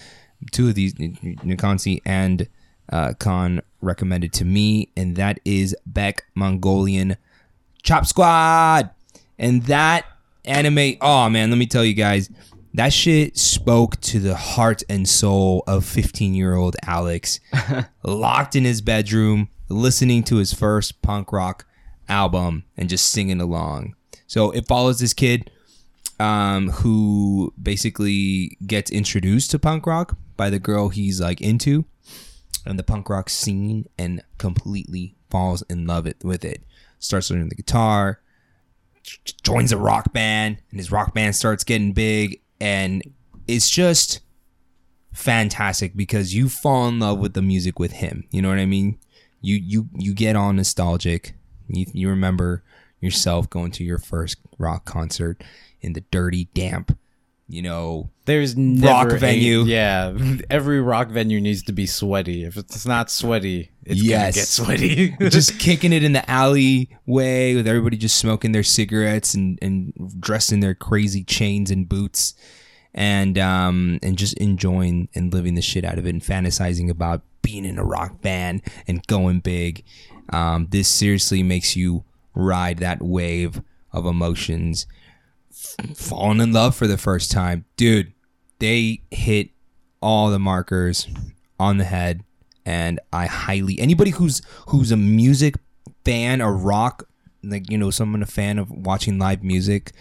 two 0.53 0.69
of 0.69 0.75
these, 0.75 0.93
Nikonsi 0.93 2.01
and 2.05 2.47
uh, 2.89 3.13
Con, 3.19 3.61
recommended 3.81 4.31
to 4.33 4.45
me, 4.45 4.89
and 4.95 5.17
that 5.17 5.41
is 5.43 5.75
Beck 5.85 6.23
Mongolian 6.33 7.17
Chop 7.83 8.05
Squad. 8.05 8.89
And 9.37 9.63
that 9.63 10.05
anime, 10.45 10.95
oh 11.01 11.27
man, 11.29 11.49
let 11.49 11.57
me 11.57 11.65
tell 11.65 11.83
you 11.83 11.93
guys, 11.93 12.29
that 12.73 12.93
shit 12.93 13.37
spoke 13.37 13.99
to 13.99 14.21
the 14.21 14.35
heart 14.35 14.81
and 14.87 15.09
soul 15.09 15.65
of 15.67 15.83
15 15.83 16.33
year 16.33 16.55
old 16.55 16.77
Alex, 16.83 17.41
locked 18.03 18.55
in 18.55 18.63
his 18.63 18.79
bedroom, 18.79 19.49
listening 19.71 20.23
to 20.23 20.37
his 20.37 20.53
first 20.53 21.01
punk 21.01 21.31
rock 21.31 21.65
album 22.07 22.65
and 22.77 22.89
just 22.89 23.09
singing 23.11 23.41
along. 23.41 23.95
So 24.27 24.51
it 24.51 24.67
follows 24.67 24.99
this 24.99 25.13
kid 25.13 25.49
um, 26.19 26.69
who 26.69 27.53
basically 27.61 28.57
gets 28.65 28.91
introduced 28.91 29.51
to 29.51 29.59
punk 29.59 29.87
rock 29.87 30.17
by 30.37 30.49
the 30.49 30.59
girl 30.59 30.89
he's 30.89 31.19
like 31.19 31.41
into 31.41 31.85
and 32.65 32.77
the 32.77 32.83
punk 32.83 33.09
rock 33.09 33.29
scene 33.29 33.87
and 33.97 34.23
completely 34.37 35.15
falls 35.29 35.63
in 35.63 35.87
love 35.87 36.05
it, 36.05 36.17
with 36.23 36.45
it. 36.45 36.63
Starts 36.99 37.31
learning 37.31 37.49
the 37.49 37.55
guitar, 37.55 38.21
joins 39.43 39.71
a 39.71 39.77
rock 39.77 40.13
band, 40.13 40.57
and 40.69 40.79
his 40.79 40.91
rock 40.91 41.13
band 41.13 41.35
starts 41.35 41.63
getting 41.63 41.93
big. 41.93 42.41
And 42.59 43.01
it's 43.47 43.69
just 43.69 44.21
fantastic 45.11 45.95
because 45.95 46.35
you 46.35 46.49
fall 46.49 46.87
in 46.87 46.99
love 46.99 47.19
with 47.19 47.33
the 47.33 47.41
music 47.41 47.79
with 47.79 47.93
him. 47.93 48.27
You 48.31 48.41
know 48.41 48.49
what 48.49 48.59
I 48.59 48.65
mean? 48.65 48.99
You 49.41 49.55
you 49.55 49.89
you 49.97 50.13
get 50.13 50.35
all 50.35 50.53
nostalgic. 50.53 51.33
You 51.67 51.85
you 51.93 52.09
remember 52.09 52.63
yourself 52.99 53.49
going 53.49 53.71
to 53.71 53.83
your 53.83 53.97
first 53.97 54.37
rock 54.59 54.85
concert 54.85 55.43
in 55.81 55.93
the 55.93 56.01
dirty, 56.11 56.45
damp, 56.53 56.95
you 57.47 57.63
know, 57.63 58.11
There's 58.25 58.55
never 58.55 59.15
a- 59.15 59.19
venue. 59.19 59.63
yeah, 59.63 60.15
every 60.51 60.79
rock 60.79 61.09
venue 61.09 61.41
needs 61.41 61.63
to 61.63 61.71
be 61.71 61.87
sweaty. 61.87 62.43
If 62.43 62.55
it's 62.57 62.85
not 62.85 63.09
sweaty, 63.09 63.71
it's 63.83 64.01
Yes. 64.03 64.35
gonna 64.57 64.77
get 64.77 64.87
sweaty. 64.87 65.15
just 65.29 65.57
kicking 65.59 65.91
it 65.93 66.03
in 66.03 66.13
the 66.13 66.29
alleyway 66.29 67.55
with 67.55 67.67
everybody 67.67 67.97
just 67.97 68.17
smoking 68.17 68.51
their 68.51 68.61
cigarettes 68.63 69.33
and, 69.33 69.57
and 69.61 69.93
dressed 70.21 70.51
in 70.51 70.59
their 70.59 70.75
crazy 70.75 71.23
chains 71.23 71.71
and 71.71 71.89
boots 71.89 72.35
and 72.93 73.37
um 73.39 73.97
and 74.03 74.17
just 74.17 74.33
enjoying 74.37 75.07
and 75.15 75.33
living 75.33 75.55
the 75.55 75.61
shit 75.61 75.85
out 75.85 75.97
of 75.97 76.05
it 76.05 76.09
and 76.09 76.21
fantasizing 76.21 76.89
about 76.89 77.21
being 77.41 77.65
in 77.65 77.77
a 77.77 77.83
rock 77.83 78.21
band 78.21 78.61
and 78.87 79.05
going 79.07 79.39
big. 79.39 79.83
Um, 80.29 80.67
this 80.69 80.87
seriously 80.87 81.43
makes 81.43 81.75
you 81.75 82.03
ride 82.33 82.77
that 82.77 83.01
wave 83.01 83.61
of 83.91 84.05
emotions. 84.05 84.85
F- 85.49 85.97
falling 85.97 86.39
in 86.39 86.53
love 86.53 86.75
for 86.75 86.87
the 86.87 86.97
first 86.97 87.31
time, 87.31 87.65
dude. 87.75 88.13
They 88.59 89.01
hit 89.09 89.49
all 90.01 90.29
the 90.29 90.39
markers 90.39 91.07
on 91.59 91.77
the 91.77 91.83
head 91.83 92.23
and 92.65 92.99
I 93.11 93.25
highly 93.25 93.79
anybody 93.79 94.11
who's 94.11 94.41
who's 94.67 94.91
a 94.91 94.97
music 94.97 95.55
fan 96.05 96.41
or 96.41 96.55
rock 96.55 97.07
like 97.43 97.69
you 97.71 97.77
know 97.77 97.89
someone 97.89 98.21
a 98.21 98.27
fan 98.27 98.59
of 98.59 98.69
watching 98.69 99.19
live 99.19 99.43
music 99.43 99.93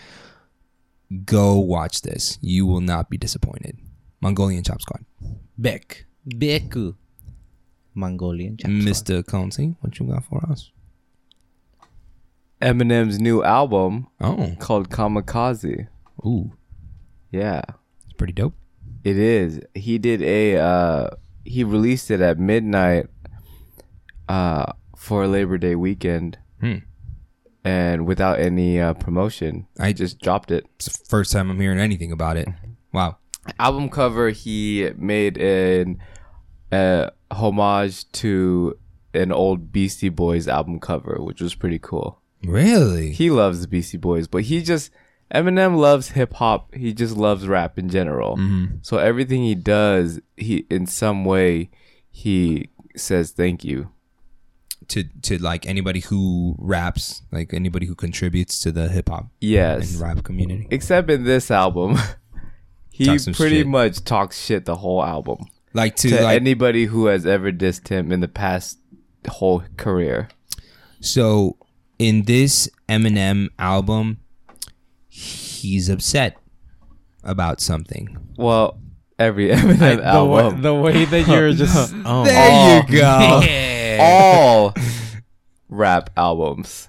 go 1.24 1.58
watch 1.58 2.02
this 2.02 2.38
you 2.40 2.66
will 2.66 2.80
not 2.80 3.10
be 3.10 3.18
disappointed 3.18 3.78
Mongolian 4.20 4.62
Chop 4.62 4.82
Squad 4.82 5.04
Beck. 5.60 6.06
Beku. 6.26 6.96
Mongolian 7.94 8.56
chap. 8.56 8.70
Mr. 8.70 9.22
Consi 9.22 9.76
what 9.80 9.98
you 9.98 10.06
got 10.06 10.24
for 10.24 10.44
us 10.50 10.70
Eminem's 12.60 13.18
new 13.18 13.42
album 13.42 14.06
oh 14.20 14.54
called 14.58 14.90
Kamikaze. 14.90 15.88
ooh 16.24 16.52
Yeah, 17.30 17.62
it's 18.04 18.12
pretty 18.14 18.32
dope 18.34 18.54
it 19.02 19.16
is. 19.16 19.60
He 19.74 19.96
did 19.98 20.20
a 20.20 20.56
uh 20.58 21.08
he 21.44 21.64
released 21.64 22.10
it 22.10 22.20
at 22.20 22.38
midnight 22.38 23.06
uh 24.28 24.72
for 24.96 25.26
Labor 25.26 25.56
Day 25.56 25.74
weekend. 25.74 26.38
Hmm. 26.60 26.78
And 27.64 28.06
without 28.06 28.38
any 28.40 28.80
uh, 28.80 28.94
promotion, 28.94 29.66
I- 29.78 29.88
I 29.88 29.92
just 29.92 30.18
dropped 30.20 30.50
it. 30.50 30.66
it's 30.76 30.86
the 30.98 31.04
first 31.08 31.32
time 31.32 31.50
I'm 31.50 31.60
hearing 31.60 31.78
anything 31.80 32.12
about 32.12 32.36
it 32.36 32.48
wow 32.92 33.16
album 33.58 33.88
cover 33.88 34.30
he 34.30 34.90
made 34.96 35.38
an 35.38 35.98
uh, 36.72 37.10
homage 37.30 38.10
to 38.12 38.78
an 39.14 39.32
old 39.32 39.72
Beastie 39.72 40.08
Boys 40.08 40.46
album 40.48 40.78
cover, 40.80 41.16
which 41.20 41.40
was 41.40 41.54
pretty 41.54 41.78
cool. 41.78 42.20
really 42.44 43.12
He 43.12 43.30
loves 43.30 43.60
the 43.62 43.68
Beastie 43.68 43.98
Boys, 43.98 44.26
but 44.28 44.42
he 44.44 44.62
just 44.62 44.90
Eminem 45.34 45.76
loves 45.76 46.08
hip 46.10 46.34
hop. 46.34 46.74
He 46.74 46.92
just 46.92 47.16
loves 47.16 47.46
rap 47.46 47.78
in 47.78 47.88
general. 47.88 48.38
So 48.82 48.98
everything 48.98 49.42
he 49.44 49.54
does, 49.54 50.20
he 50.36 50.66
in 50.70 50.86
some 50.86 51.24
way 51.24 51.70
he 52.10 52.68
says 52.96 53.30
thank 53.32 53.64
you. 53.64 53.90
to 54.88 55.04
to 55.22 55.38
like 55.38 55.66
anybody 55.66 56.00
who 56.00 56.56
raps 56.58 57.22
like 57.30 57.54
anybody 57.54 57.86
who 57.86 57.94
contributes 57.94 58.58
to 58.60 58.72
the 58.72 58.88
hip 58.88 59.08
hop 59.08 59.28
Yes. 59.40 59.92
and 59.92 60.00
rap 60.02 60.24
community 60.24 60.66
Except 60.70 61.08
in 61.10 61.22
this 61.24 61.50
album, 61.50 61.96
he 62.90 63.06
pretty 63.32 63.58
shit. 63.58 63.66
much 63.68 64.04
talks 64.04 64.40
shit 64.40 64.64
the 64.64 64.76
whole 64.76 65.04
album 65.04 65.46
like 65.72 65.96
to, 65.96 66.08
to 66.08 66.22
like 66.22 66.36
anybody 66.40 66.86
who 66.86 67.06
has 67.06 67.26
ever 67.26 67.52
dissed 67.52 67.88
him 67.88 68.12
in 68.12 68.20
the 68.20 68.28
past 68.28 68.78
whole 69.28 69.62
career. 69.76 70.28
So 71.00 71.56
in 71.98 72.22
this 72.22 72.68
Eminem 72.88 73.48
album, 73.58 74.18
he's 75.08 75.88
upset 75.88 76.36
about 77.22 77.60
something. 77.60 78.16
Well, 78.36 78.78
every 79.18 79.48
Eminem 79.50 79.78
the, 79.98 80.04
album, 80.04 80.54
way, 80.56 80.60
the 80.60 80.74
way 80.74 81.04
that 81.04 81.28
you're 81.28 81.52
just 81.52 81.94
oh. 82.04 82.24
There 82.24 82.82
you 82.82 82.98
go. 83.00 83.96
all 84.00 84.74
rap 85.68 86.10
albums. 86.16 86.88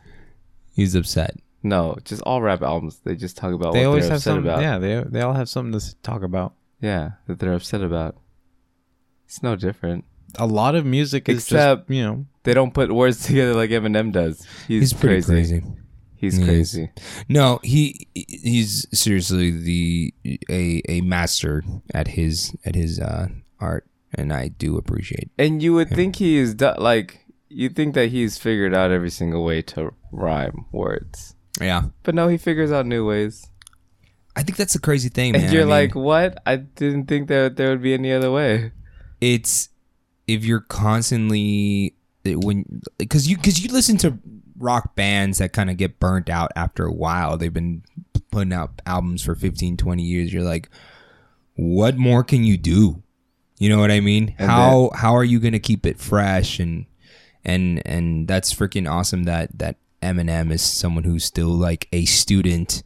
He's 0.74 0.96
upset. 0.96 1.36
No, 1.64 1.96
just 2.06 2.24
all 2.24 2.42
rap 2.42 2.64
albums. 2.64 3.00
They 3.04 3.16
just 3.16 3.38
talk 3.38 3.54
about 3.54 3.74
they 3.74 3.82
what 3.82 3.90
always 3.90 4.04
they're 4.06 4.12
have 4.12 4.18
upset 4.18 4.34
something. 4.34 4.52
about. 4.52 4.62
Yeah, 4.62 4.80
they 4.80 5.04
they 5.08 5.22
all 5.22 5.34
have 5.34 5.48
something 5.48 5.80
to 5.80 5.96
talk 6.02 6.24
about. 6.24 6.54
Yeah, 6.82 7.12
that 7.28 7.38
they're 7.40 7.54
upset 7.54 7.84
about. 7.84 8.16
It's 9.32 9.42
no 9.42 9.56
different. 9.56 10.04
A 10.38 10.46
lot 10.46 10.76
of 10.76 10.86
music 10.86 11.30
is 11.30 11.38
Except- 11.46 11.88
just 11.88 11.90
you 11.96 12.04
know 12.04 12.26
They 12.44 12.54
don't 12.54 12.74
put 12.74 12.92
words 12.92 13.26
together 13.28 13.54
like 13.54 13.70
Eminem 13.70 14.12
does. 14.12 14.46
He's, 14.68 14.92
He's 14.92 14.94
pretty 14.94 15.22
crazy. 15.24 15.62
crazy. 15.62 15.74
He's 16.18 16.36
He 16.36 16.42
is. 16.44 16.48
crazy. 16.50 16.92
No, 17.30 17.60
he 17.64 18.08
he's 18.14 18.86
seriously 18.92 19.52
the 19.52 20.14
a 20.50 20.82
a 20.90 21.00
master 21.02 21.64
at 21.94 22.10
his 22.10 22.54
at 22.66 22.76
his 22.76 23.00
uh, 23.00 23.30
art, 23.62 23.88
and 24.14 24.34
I 24.34 24.50
do 24.50 24.76
appreciate. 24.78 25.32
And 25.40 25.64
you 25.64 25.74
would 25.76 25.90
think 25.90 26.18
he 26.18 26.36
is 26.36 26.54
do- 26.56 26.76
like 26.78 27.26
you 27.48 27.70
think 27.70 27.96
that 27.96 28.10
he's 28.10 28.38
figured 28.38 28.74
out 28.76 28.92
every 28.92 29.10
single 29.10 29.46
way 29.46 29.62
to 29.62 29.94
rhyme 30.12 30.66
words, 30.74 31.36
Yeah, 31.62 31.84
but 32.04 32.16
no, 32.16 32.28
he 32.28 32.38
figures 32.38 32.72
out 32.74 32.86
new 32.86 33.08
ways. 33.08 33.48
I 34.36 34.44
think 34.44 34.58
that's 34.58 34.74
the 34.74 34.80
crazy 34.80 35.08
thing, 35.10 35.32
man. 35.32 35.44
And 35.46 35.54
you're 35.54 35.62
I 35.64 35.66
mean, 35.66 35.70
like, 35.72 35.96
what? 35.96 36.42
I 36.46 36.58
didn't 36.58 37.06
think 37.08 37.28
that 37.30 37.56
there 37.56 37.70
would 37.70 37.82
be 37.82 37.94
any 37.94 38.12
other 38.12 38.32
way. 38.32 38.72
It's 39.22 39.70
if 40.28 40.44
you're 40.44 40.62
constantly 40.62 41.96
when 42.26 42.82
because 42.98 43.28
you 43.28 43.38
because 43.38 43.64
you 43.64 43.72
listen 43.72 43.98
to 43.98 44.18
rock 44.58 44.96
bands 44.96 45.40
that 45.40 45.54
kind 45.54 45.70
of 45.70 45.78
get 45.78 46.00
burnt 46.00 46.30
out 46.30 46.52
after 46.56 46.86
a 46.86 46.94
while. 46.94 47.38
They've 47.38 47.54
been 47.54 47.84
putting 48.32 48.54
out 48.54 48.82
albums 48.86 49.24
for 49.24 49.36
15 49.36 49.78
20 49.78 50.04
years. 50.04 50.34
You're 50.34 50.44
like 50.44 50.70
what 51.56 51.98
more 51.98 52.24
can 52.24 52.44
you 52.44 52.58
do? 52.58 53.04
You 53.60 53.70
know 53.70 53.80
what 53.80 53.92
i 53.92 54.00
mean? 54.00 54.34
And 54.40 54.50
how 54.50 54.92
how 54.96 55.16
are 55.16 55.24
you 55.24 55.40
going 55.40 55.52
to 55.52 55.60
keep 55.60 55.86
it 55.86 56.00
fresh? 56.00 56.60
And 56.60 56.86
and 57.46 57.82
and 57.86 58.28
that's 58.28 58.54
freaking 58.54 58.90
awesome 58.90 59.24
that 59.24 59.60
that 59.60 59.78
eminem 60.02 60.52
is 60.52 60.64
someone 60.64 61.04
who's 61.04 61.26
still 61.26 61.50
like 61.50 61.88
a 61.92 62.06
student 62.06 62.82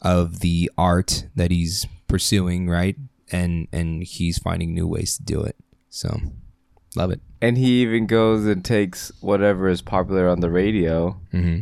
of 0.00 0.38
the 0.40 0.70
art 0.78 1.26
that 1.34 1.50
he's 1.50 1.86
pursuing 2.06 2.68
right? 2.68 2.96
And 3.32 3.66
and 3.72 4.04
he's 4.04 4.38
finding 4.38 4.74
new 4.74 4.86
ways 4.86 5.16
to 5.16 5.22
do 5.24 5.42
it 5.42 5.56
so 5.90 6.18
love 6.96 7.10
it 7.10 7.20
And 7.42 7.58
he 7.58 7.82
even 7.82 8.06
goes 8.06 8.46
and 8.46 8.64
takes 8.64 9.12
whatever 9.20 9.68
is 9.68 9.82
popular 9.82 10.28
on 10.28 10.40
the 10.40 10.50
radio, 10.50 11.20
mm-hmm. 11.32 11.60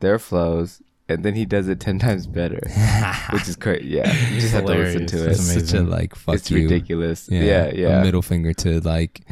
their 0.00 0.18
flows, 0.18 0.82
and 1.08 1.24
then 1.24 1.34
he 1.34 1.44
does 1.46 1.68
it 1.68 1.80
ten 1.80 1.98
times 2.06 2.26
better, 2.26 2.60
which 3.32 3.48
is 3.48 3.56
crazy. 3.56 3.88
Yeah, 3.88 4.12
you 4.30 4.40
just 4.40 4.52
have 4.52 4.66
to 4.66 4.72
listen 4.74 5.06
to 5.06 5.24
it. 5.24 5.30
It's 5.30 5.54
It's, 5.54 5.70
such 5.70 5.80
a 5.80 5.82
like 5.82 6.14
fuck 6.14 6.34
it's 6.36 6.50
you 6.50 6.62
ridiculous. 6.62 7.28
Yeah, 7.30 7.70
yeah. 7.72 8.00
a 8.00 8.04
middle 8.04 8.22
finger 8.22 8.52
to 8.54 8.80
like 8.80 9.22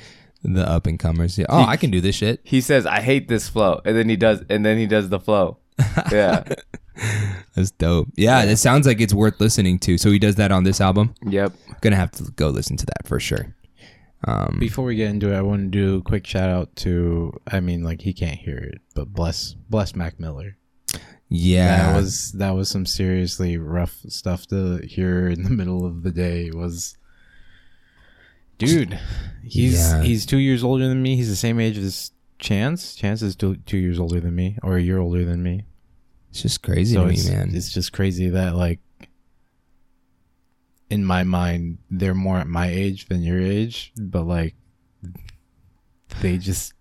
The 0.43 0.63
up 0.69 0.87
and 0.87 0.99
comers. 0.99 1.37
Yeah. 1.39 1.47
Oh, 1.49 1.65
I 1.65 1.77
can 1.77 1.91
do 1.91 2.01
this 2.01 2.15
shit. 2.17 2.41
He 2.45 2.61
says, 2.61 2.87
"I 2.87 3.01
hate 3.01 3.27
this 3.29 3.49
flow," 3.49 3.81
and 3.85 3.97
then 3.97 4.09
he 4.09 4.17
does, 4.17 4.43
and 4.49 4.65
then 4.65 4.79
he 4.79 4.87
does 4.87 5.09
the 5.09 5.21
flow. 5.21 5.59
Yeah. 6.13 6.45
That's 7.55 7.73
dope. 7.73 8.09
Yeah, 8.17 8.43
it 8.45 8.57
sounds 8.57 8.87
like 8.87 9.01
it's 9.01 9.13
worth 9.13 9.39
listening 9.41 9.79
to. 9.81 9.99
So 9.99 10.11
he 10.11 10.19
does 10.19 10.37
that 10.37 10.51
on 10.53 10.65
this 10.65 10.81
album. 10.81 11.15
yep. 11.27 11.53
Gonna 11.83 11.97
have 11.97 12.11
to 12.13 12.25
go 12.37 12.49
listen 12.49 12.77
to 12.79 12.87
that 12.87 13.07
for 13.07 13.21
sure. 13.21 13.55
Um, 14.25 14.57
Before 14.59 14.85
we 14.85 14.97
get 14.97 15.11
into 15.11 15.33
it, 15.33 15.37
I 15.37 15.43
want 15.43 15.63
to 15.63 15.69
do 15.69 15.99
a 15.99 16.03
quick 16.03 16.27
shout 16.27 16.49
out 16.51 16.75
to. 16.77 17.39
I 17.47 17.61
mean, 17.61 17.83
like 17.85 18.01
he 18.01 18.13
can't 18.13 18.39
hear 18.39 18.57
it, 18.57 18.81
but 18.95 19.13
bless 19.13 19.55
bless 19.69 19.95
Mac 19.95 20.19
Miller. 20.19 20.57
yeah, 21.29 21.93
That 21.93 21.97
was 21.97 22.33
that 22.33 22.51
was 22.51 22.69
some 22.69 22.87
seriously 22.87 23.59
rough 23.59 23.99
stuff 24.09 24.47
to 24.49 24.79
hear 24.87 25.29
in 25.29 25.43
the 25.43 25.51
middle 25.61 25.85
of 25.87 26.03
the 26.03 26.11
day. 26.11 26.51
Was 26.51 26.97
dude, 28.59 28.99
he's 29.45 29.75
Yeah. 29.93 30.03
he's 30.03 30.27
two 30.27 30.39
years 30.39 30.65
older 30.65 30.89
than 30.89 31.03
me. 31.03 31.17
He's 31.17 31.29
the 31.29 31.37
same 31.37 31.61
age 31.61 31.79
as 31.79 32.11
Chance. 32.39 32.95
Chance 32.97 33.23
is 33.23 33.35
two, 33.37 33.57
two 33.65 33.79
years 33.79 33.99
older 33.99 34.21
than 34.21 34.35
me, 34.35 34.59
or 34.63 34.77
a 34.77 34.83
year 34.83 34.99
older 34.99 35.25
than 35.25 35.43
me. 35.43 35.65
it's 36.31 36.43
just 36.43 36.63
crazy 36.63 36.95
so 36.95 37.03
to 37.03 37.09
me, 37.09 37.31
man. 37.31 37.55
it's 37.55 37.73
just 37.73 37.93
crazy 37.93 38.29
that 38.31 38.55
like 38.57 38.81
in 40.91 41.05
my 41.05 41.25
mind 41.25 41.79
they're 41.91 42.15
more 42.15 42.39
at 42.39 42.47
my 42.47 42.69
age 42.69 43.09
than 43.09 43.23
your 43.23 43.41
age, 43.41 43.93
but 43.99 44.23
like 44.25 44.55
they 46.21 46.39
just 46.39 46.73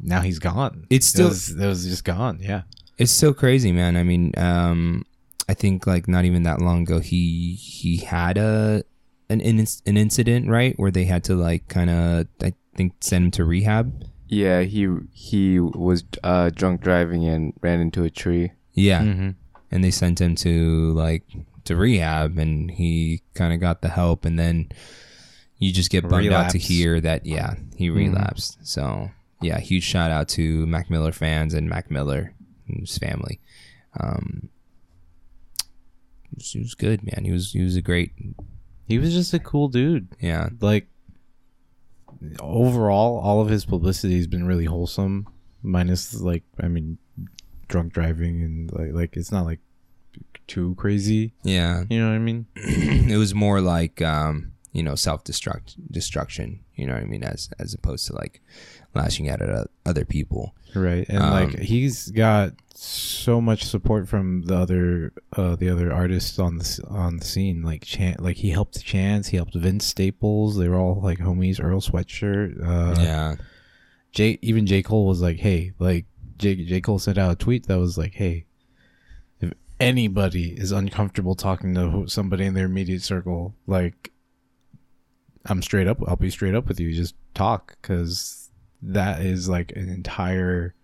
now 0.00 0.20
he's 0.20 0.38
gone. 0.38 0.86
It's 0.90 1.06
still- 1.06 1.26
it 1.26 1.30
was, 1.30 1.50
it 1.50 1.66
was 1.66 1.84
just 1.86 2.04
gone. 2.04 2.38
Yeah. 2.40 2.62
It's 2.98 3.12
so 3.12 3.32
crazy, 3.32 3.72
man. 3.72 3.96
I 3.96 4.02
mean, 4.02 4.32
um, 4.36 5.04
I 5.48 5.54
think 5.54 5.86
like 5.86 6.06
not 6.08 6.24
even 6.24 6.42
that 6.44 6.60
long 6.60 6.82
ago, 6.82 7.00
he 7.00 7.54
he 7.54 7.96
had 7.98 8.36
a 8.38 8.84
an 9.28 9.40
in, 9.40 9.64
an 9.86 9.96
incident 9.96 10.48
right 10.48 10.78
where 10.78 10.90
they 10.90 11.04
had 11.04 11.24
to 11.24 11.34
like 11.34 11.68
kind 11.68 11.88
of 11.90 12.26
I 12.42 12.52
think 12.76 12.92
send 13.00 13.24
him 13.26 13.30
to 13.32 13.44
rehab. 13.44 14.04
Yeah. 14.28 14.60
He 14.62 14.88
he 15.12 15.58
was 15.60 16.04
uh, 16.22 16.50
drunk 16.50 16.80
driving 16.82 17.24
and 17.26 17.54
ran 17.62 17.80
into 17.80 18.04
a 18.04 18.10
tree. 18.10 18.52
Yeah, 18.74 19.02
Mm-hmm. 19.02 19.30
and 19.70 19.84
they 19.84 19.90
sent 19.90 20.20
him 20.20 20.34
to 20.36 20.92
like 20.92 21.24
to 21.64 21.76
rehab, 21.76 22.38
and 22.38 22.70
he 22.70 23.22
kind 23.34 23.52
of 23.52 23.60
got 23.60 23.82
the 23.82 23.88
help, 23.88 24.24
and 24.24 24.38
then 24.38 24.70
you 25.58 25.72
just 25.72 25.90
get 25.90 26.08
bummed 26.08 26.32
out 26.32 26.50
to 26.50 26.58
hear 26.58 27.00
that 27.00 27.24
yeah 27.24 27.54
he 27.76 27.90
relapsed. 27.90 28.58
So 28.66 29.10
yeah, 29.40 29.58
huge 29.60 29.84
shout 29.84 30.10
out 30.10 30.28
to 30.30 30.66
Mac 30.66 30.90
Miller 30.90 31.12
fans 31.12 31.54
and 31.54 31.68
Mac 31.68 31.90
Miller 31.90 32.34
and 32.68 32.80
his 32.80 32.98
family. 32.98 33.40
Um, 34.00 34.48
he 36.30 36.36
was, 36.36 36.50
he 36.52 36.58
was 36.60 36.74
good, 36.74 37.02
man. 37.04 37.24
He 37.24 37.32
was 37.32 37.52
he 37.52 37.62
was 37.62 37.76
a 37.76 37.82
great 37.82 38.12
He 38.86 38.98
was 38.98 39.12
just 39.12 39.34
a 39.34 39.38
cool 39.38 39.68
dude. 39.68 40.08
yeah 40.20 40.48
Like 40.60 40.88
overall, 42.40 43.18
all 43.18 43.40
of 43.40 43.48
his 43.48 43.64
publicity 43.64 44.16
has 44.16 44.26
been 44.26 44.46
really 44.46 44.64
wholesome. 44.64 45.26
Minus 45.62 46.20
like, 46.20 46.42
I 46.60 46.68
mean, 46.68 46.98
drunk 47.68 47.92
driving 47.92 48.42
and 48.42 48.72
like, 48.72 48.92
like 48.92 49.16
it's 49.16 49.30
not 49.30 49.44
like 49.44 49.60
too 50.52 50.74
crazy. 50.76 51.32
yeah. 51.42 51.84
You 51.90 51.98
know 52.00 52.08
what 52.10 52.14
I 52.16 52.18
mean? 52.18 52.46
it 53.14 53.16
was 53.18 53.34
more 53.34 53.60
like 53.60 54.00
um 54.02 54.52
you 54.72 54.82
know 54.82 54.94
self 54.94 55.24
destruct 55.24 55.74
destruction. 55.90 56.48
You 56.74 56.86
know 56.86 56.94
what 56.94 57.02
I 57.02 57.06
mean 57.06 57.24
as 57.24 57.50
as 57.58 57.74
opposed 57.74 58.06
to 58.08 58.12
like 58.14 58.40
lashing 58.94 59.28
out 59.30 59.40
at 59.42 59.48
uh, 59.50 59.64
other 59.86 60.04
people. 60.04 60.54
Right, 60.74 61.06
and 61.08 61.22
Um, 61.22 61.30
like 61.30 61.58
he's 61.58 62.10
got 62.10 62.52
so 62.74 63.40
much 63.40 63.62
support 63.64 64.08
from 64.08 64.42
the 64.42 64.56
other 64.56 65.12
uh 65.36 65.54
the 65.56 65.68
other 65.68 65.92
artists 65.92 66.38
on 66.38 66.56
the 66.58 66.80
on 66.88 67.18
the 67.18 67.24
scene. 67.24 67.62
Like 67.62 67.82
Chan, 67.84 68.16
like 68.20 68.38
he 68.38 68.50
helped 68.50 68.82
Chance, 68.82 69.28
he 69.28 69.36
helped 69.36 69.54
Vince 69.54 69.84
Staples. 69.86 70.56
They 70.58 70.68
were 70.68 70.80
all 70.84 71.00
like 71.00 71.18
homies. 71.18 71.62
Earl 71.62 71.80
Sweatshirt. 71.80 72.50
Uh, 72.62 72.94
yeah. 73.00 73.34
J 74.12 74.38
even 74.42 74.66
J 74.66 74.82
Cole 74.82 75.06
was 75.06 75.20
like, 75.22 75.38
hey, 75.38 75.72
like 75.78 76.06
J 76.38 76.64
J 76.64 76.80
Cole 76.80 76.98
sent 76.98 77.18
out 77.18 77.32
a 77.32 77.36
tweet 77.36 77.66
that 77.66 77.78
was 77.78 77.96
like, 77.98 78.14
hey, 78.14 78.46
anybody 79.82 80.52
is 80.52 80.72
uncomfortable 80.72 81.34
talking 81.34 81.74
to 81.74 82.06
somebody 82.06 82.46
in 82.46 82.54
their 82.54 82.66
immediate 82.66 83.02
circle, 83.02 83.54
like, 83.66 84.12
I'm 85.44 85.62
straight 85.62 85.88
up. 85.88 85.98
I'll 86.06 86.16
be 86.16 86.30
straight 86.30 86.54
up 86.54 86.66
with 86.68 86.78
you. 86.80 86.92
Just 86.92 87.14
talk, 87.34 87.76
because 87.82 88.50
that 88.82 89.22
is 89.22 89.48
like 89.48 89.72
an 89.72 89.88
entire. 89.88 90.74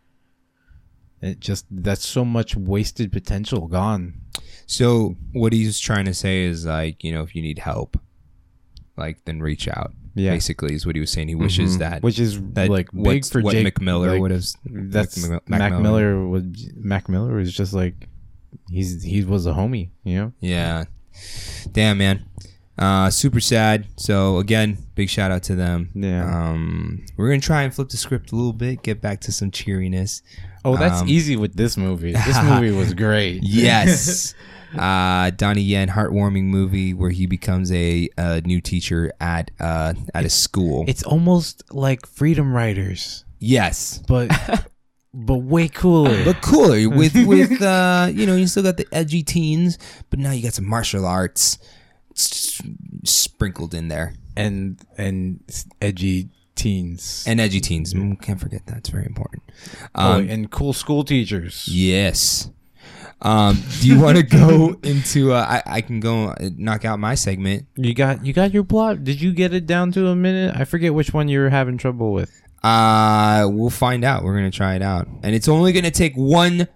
It 1.20 1.40
just 1.40 1.66
that's 1.70 2.06
so 2.06 2.24
much 2.24 2.54
wasted 2.56 3.10
potential 3.10 3.66
gone. 3.66 4.20
So 4.66 5.16
what 5.32 5.52
he's 5.52 5.78
trying 5.78 6.04
to 6.04 6.14
say 6.14 6.44
is 6.44 6.66
like, 6.66 7.02
you 7.02 7.12
know, 7.12 7.22
if 7.22 7.34
you 7.34 7.42
need 7.42 7.58
help, 7.58 7.98
like 8.96 9.24
then 9.24 9.40
reach 9.40 9.68
out. 9.68 9.92
Yeah. 10.14 10.32
Basically 10.32 10.74
is 10.74 10.84
what 10.84 10.96
he 10.96 11.00
was 11.00 11.10
saying. 11.12 11.28
He 11.28 11.34
wishes 11.36 11.72
mm-hmm. 11.72 11.80
that 11.80 12.02
which 12.02 12.18
is 12.18 12.40
that 12.52 12.68
like 12.68 12.88
big 12.92 13.24
for 13.24 13.40
what 13.40 13.52
Jake 13.52 13.64
Mac 13.64 13.80
Miller 13.80 14.12
like, 14.12 14.20
would 14.20 14.30
have 14.32 14.44
That's 14.64 15.28
Mac- 15.28 15.48
Mac, 15.48 15.72
Mac 15.72 15.80
Miller. 15.80 16.26
was 16.26 16.42
Mac 16.74 17.08
Miller 17.08 17.34
was 17.34 17.52
just 17.52 17.72
like 17.72 18.08
he's 18.70 19.02
he 19.02 19.24
was 19.24 19.46
a 19.46 19.52
homie, 19.52 19.90
you 20.04 20.16
know. 20.16 20.32
Yeah. 20.40 20.84
Damn 21.72 21.98
man. 21.98 22.24
Uh 22.78 23.10
super 23.10 23.40
sad. 23.40 23.86
So 23.96 24.38
again, 24.38 24.78
big 24.94 25.08
shout 25.10 25.30
out 25.30 25.42
to 25.44 25.54
them. 25.56 25.90
Yeah. 25.94 26.50
Um 26.50 27.04
we're 27.16 27.28
gonna 27.28 27.40
try 27.40 27.62
and 27.62 27.74
flip 27.74 27.88
the 27.88 27.96
script 27.96 28.32
a 28.32 28.36
little 28.36 28.52
bit, 28.52 28.82
get 28.82 29.00
back 29.00 29.20
to 29.22 29.32
some 29.32 29.50
cheeriness. 29.50 30.22
Oh, 30.64 30.76
that's 30.76 31.02
Um, 31.02 31.08
easy 31.08 31.36
with 31.36 31.54
this 31.56 31.76
movie. 31.76 32.12
This 32.12 32.42
movie 32.42 32.70
was 32.72 32.94
great. 32.94 33.40
Yes. 33.42 34.34
uh, 34.76 35.30
Donnie 35.30 35.62
Yen, 35.62 35.88
heartwarming 35.88 36.44
movie 36.44 36.92
where 36.92 37.08
he 37.10 37.24
becomes 37.26 37.72
a, 37.72 38.06
a 38.18 38.42
new 38.42 38.60
teacher 38.60 39.10
at 39.18 39.50
uh, 39.58 39.94
at 40.14 40.26
a 40.26 40.28
school. 40.28 40.84
It's 40.86 41.02
almost 41.02 41.62
like 41.72 42.04
Freedom 42.06 42.52
Writers, 42.52 43.24
yes, 43.38 44.02
but 44.06 44.30
but 45.26 45.38
way 45.38 45.68
cooler. 45.68 46.24
but 46.24 46.40
cooler 46.42 46.88
with 47.00 47.14
with 47.26 47.60
uh, 47.62 48.08
you 48.12 48.26
know 48.26 48.36
you 48.36 48.46
still 48.46 48.62
got 48.62 48.76
the 48.76 48.86
edgy 48.92 49.22
teens, 49.22 49.78
but 50.10 50.18
now 50.18 50.30
you 50.30 50.42
got 50.42 50.54
some 50.54 50.66
martial 50.68 51.04
arts 51.06 51.58
s- 52.16 52.60
sprinkled 53.04 53.74
in 53.74 53.88
there 53.88 54.14
and 54.36 54.80
and 54.96 55.40
edgy 55.82 56.28
teens. 56.54 57.24
and 57.26 57.40
edgy 57.40 57.60
teens. 57.60 57.94
Mm, 57.94 58.20
can't 58.20 58.40
forget 58.40 58.66
that; 58.66 58.78
it's 58.78 58.88
very 58.90 59.06
important. 59.06 59.42
Oh, 59.94 60.12
Um, 60.18 60.28
and 60.30 60.50
cool 60.50 60.72
school 60.72 61.04
teachers. 61.04 61.66
Yes. 61.70 62.50
Um, 63.20 63.60
do 63.80 63.88
you 63.88 63.98
want 63.98 64.16
to 64.16 64.22
go 64.22 64.78
into? 64.84 65.32
Uh, 65.32 65.44
I 65.66 65.78
I 65.78 65.80
can 65.80 65.98
go 65.98 66.26
uh, 66.28 66.50
knock 66.56 66.84
out 66.84 67.00
my 67.00 67.16
segment. 67.16 67.66
You 67.74 67.92
got 67.92 68.24
you 68.24 68.32
got 68.32 68.52
your 68.54 68.62
plot. 68.62 69.02
Did 69.02 69.20
you 69.20 69.32
get 69.32 69.52
it 69.52 69.66
down 69.66 69.90
to 69.92 70.06
a 70.06 70.14
minute? 70.14 70.54
I 70.56 70.64
forget 70.64 70.94
which 70.94 71.12
one 71.12 71.26
you 71.26 71.40
were 71.40 71.50
having 71.50 71.78
trouble 71.78 72.12
with. 72.12 72.30
Uh, 72.62 73.48
we'll 73.50 73.70
find 73.70 74.04
out. 74.04 74.24
We're 74.24 74.34
gonna 74.34 74.50
try 74.50 74.74
it 74.74 74.82
out, 74.82 75.06
and 75.22 75.34
it's 75.34 75.48
only 75.48 75.72
gonna 75.72 75.90
take 75.90 76.14
one 76.14 76.66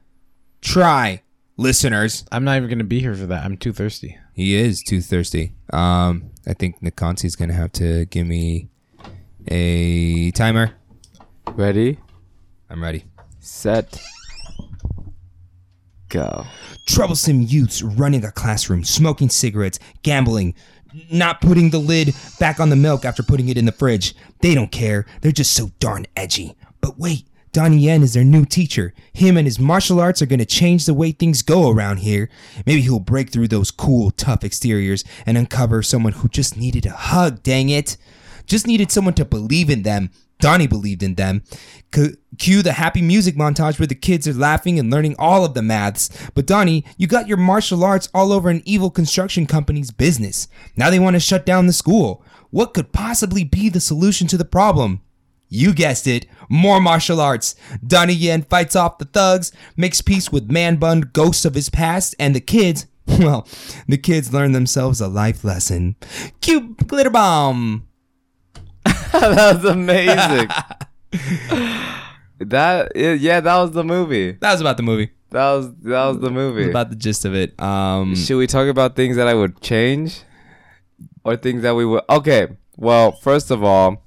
try, 0.60 1.22
listeners. 1.56 2.24
I'm 2.30 2.44
not 2.44 2.56
even 2.56 2.68
gonna 2.68 2.84
be 2.84 3.00
here 3.00 3.14
for 3.14 3.26
that. 3.26 3.44
I'm 3.44 3.56
too 3.56 3.72
thirsty. 3.72 4.16
He 4.34 4.54
is 4.54 4.82
too 4.82 5.00
thirsty. 5.00 5.54
Um, 5.72 6.30
I 6.46 6.54
think 6.54 6.80
Nikonsi's 6.80 7.36
gonna 7.36 7.52
have 7.54 7.72
to 7.72 8.06
give 8.06 8.26
me 8.26 8.68
a 9.48 10.30
timer. 10.32 10.72
Ready, 11.54 11.98
I'm 12.70 12.82
ready. 12.82 13.04
set, 13.40 14.00
go. 16.08 16.46
Troublesome 16.86 17.42
youths 17.42 17.82
running 17.82 18.24
a 18.24 18.30
classroom, 18.30 18.84
smoking 18.84 19.28
cigarettes, 19.28 19.78
gambling, 20.02 20.54
not 21.10 21.40
putting 21.40 21.70
the 21.70 21.78
lid 21.78 22.14
back 22.38 22.60
on 22.60 22.70
the 22.70 22.76
milk 22.76 23.04
after 23.04 23.22
putting 23.22 23.48
it 23.48 23.58
in 23.58 23.64
the 23.64 23.72
fridge. 23.72 24.14
They 24.40 24.54
don't 24.54 24.72
care. 24.72 25.06
They're 25.20 25.32
just 25.32 25.54
so 25.54 25.70
darn 25.78 26.06
edgy. 26.16 26.56
But 26.80 26.98
wait, 26.98 27.26
Donnie 27.52 27.78
Yen 27.78 28.02
is 28.02 28.14
their 28.14 28.24
new 28.24 28.46
teacher. 28.46 28.94
Him 29.12 29.36
and 29.36 29.46
his 29.46 29.58
martial 29.58 30.00
arts 30.00 30.22
are 30.22 30.26
going 30.26 30.38
to 30.38 30.46
change 30.46 30.86
the 30.86 30.94
way 30.94 31.12
things 31.12 31.42
go 31.42 31.70
around 31.70 31.98
here. 31.98 32.30
Maybe 32.64 32.80
he'll 32.80 32.98
break 32.98 33.30
through 33.30 33.48
those 33.48 33.70
cool, 33.70 34.10
tough 34.10 34.42
exteriors 34.42 35.04
and 35.26 35.36
uncover 35.36 35.82
someone 35.82 36.14
who 36.14 36.28
just 36.28 36.56
needed 36.56 36.86
a 36.86 36.92
hug, 36.92 37.42
dang 37.42 37.68
it. 37.68 37.98
Just 38.46 38.66
needed 38.66 38.90
someone 38.90 39.14
to 39.14 39.24
believe 39.24 39.68
in 39.68 39.82
them. 39.82 40.10
Donnie 40.42 40.66
believed 40.66 41.04
in 41.04 41.14
them. 41.14 41.44
Cue 41.92 42.62
the 42.62 42.72
happy 42.72 43.00
music 43.00 43.36
montage 43.36 43.78
where 43.78 43.86
the 43.86 43.94
kids 43.94 44.26
are 44.26 44.34
laughing 44.34 44.76
and 44.76 44.90
learning 44.90 45.14
all 45.16 45.44
of 45.44 45.54
the 45.54 45.62
maths. 45.62 46.10
But 46.34 46.46
Donnie, 46.46 46.84
you 46.96 47.06
got 47.06 47.28
your 47.28 47.36
martial 47.36 47.84
arts 47.84 48.08
all 48.12 48.32
over 48.32 48.50
an 48.50 48.60
evil 48.64 48.90
construction 48.90 49.46
company's 49.46 49.92
business. 49.92 50.48
Now 50.76 50.90
they 50.90 50.98
want 50.98 51.14
to 51.14 51.20
shut 51.20 51.46
down 51.46 51.68
the 51.68 51.72
school. 51.72 52.24
What 52.50 52.74
could 52.74 52.92
possibly 52.92 53.44
be 53.44 53.68
the 53.68 53.80
solution 53.80 54.26
to 54.28 54.36
the 54.36 54.44
problem? 54.44 55.00
You 55.48 55.72
guessed 55.72 56.08
it, 56.08 56.26
more 56.48 56.80
martial 56.80 57.20
arts. 57.20 57.54
Donnie 57.86 58.12
Yen 58.12 58.42
fights 58.42 58.74
off 58.74 58.98
the 58.98 59.04
thugs, 59.04 59.52
makes 59.76 60.00
peace 60.00 60.32
with 60.32 60.50
man 60.50 60.76
bun 60.76 61.02
ghosts 61.12 61.44
of 61.44 61.54
his 61.54 61.70
past, 61.70 62.16
and 62.18 62.34
the 62.34 62.40
kids, 62.40 62.86
well, 63.06 63.46
the 63.86 63.98
kids 63.98 64.32
learn 64.32 64.52
themselves 64.52 65.00
a 65.00 65.06
life 65.06 65.44
lesson. 65.44 65.94
Cue 66.40 66.74
glitter 66.86 67.10
bomb. 67.10 67.86
that 69.20 69.54
was 69.56 69.64
amazing. 69.64 70.48
that 72.40 72.92
yeah, 72.94 73.40
that 73.40 73.56
was 73.58 73.72
the 73.72 73.84
movie. 73.84 74.32
That 74.32 74.52
was 74.52 74.60
about 74.60 74.76
the 74.76 74.82
movie. 74.82 75.10
That 75.30 75.52
was 75.52 75.74
that 75.82 76.06
was 76.06 76.18
the 76.20 76.30
movie. 76.30 76.68
About 76.68 76.90
the 76.90 76.96
gist 76.96 77.24
of 77.24 77.34
it. 77.34 77.60
Um, 77.60 78.14
Should 78.14 78.36
we 78.36 78.46
talk 78.46 78.68
about 78.68 78.96
things 78.96 79.16
that 79.16 79.28
I 79.28 79.34
would 79.34 79.60
change, 79.60 80.22
or 81.24 81.36
things 81.36 81.62
that 81.62 81.74
we 81.74 81.84
would? 81.84 82.02
Okay. 82.08 82.48
Well, 82.76 83.12
first 83.12 83.50
of 83.50 83.62
all, 83.62 84.02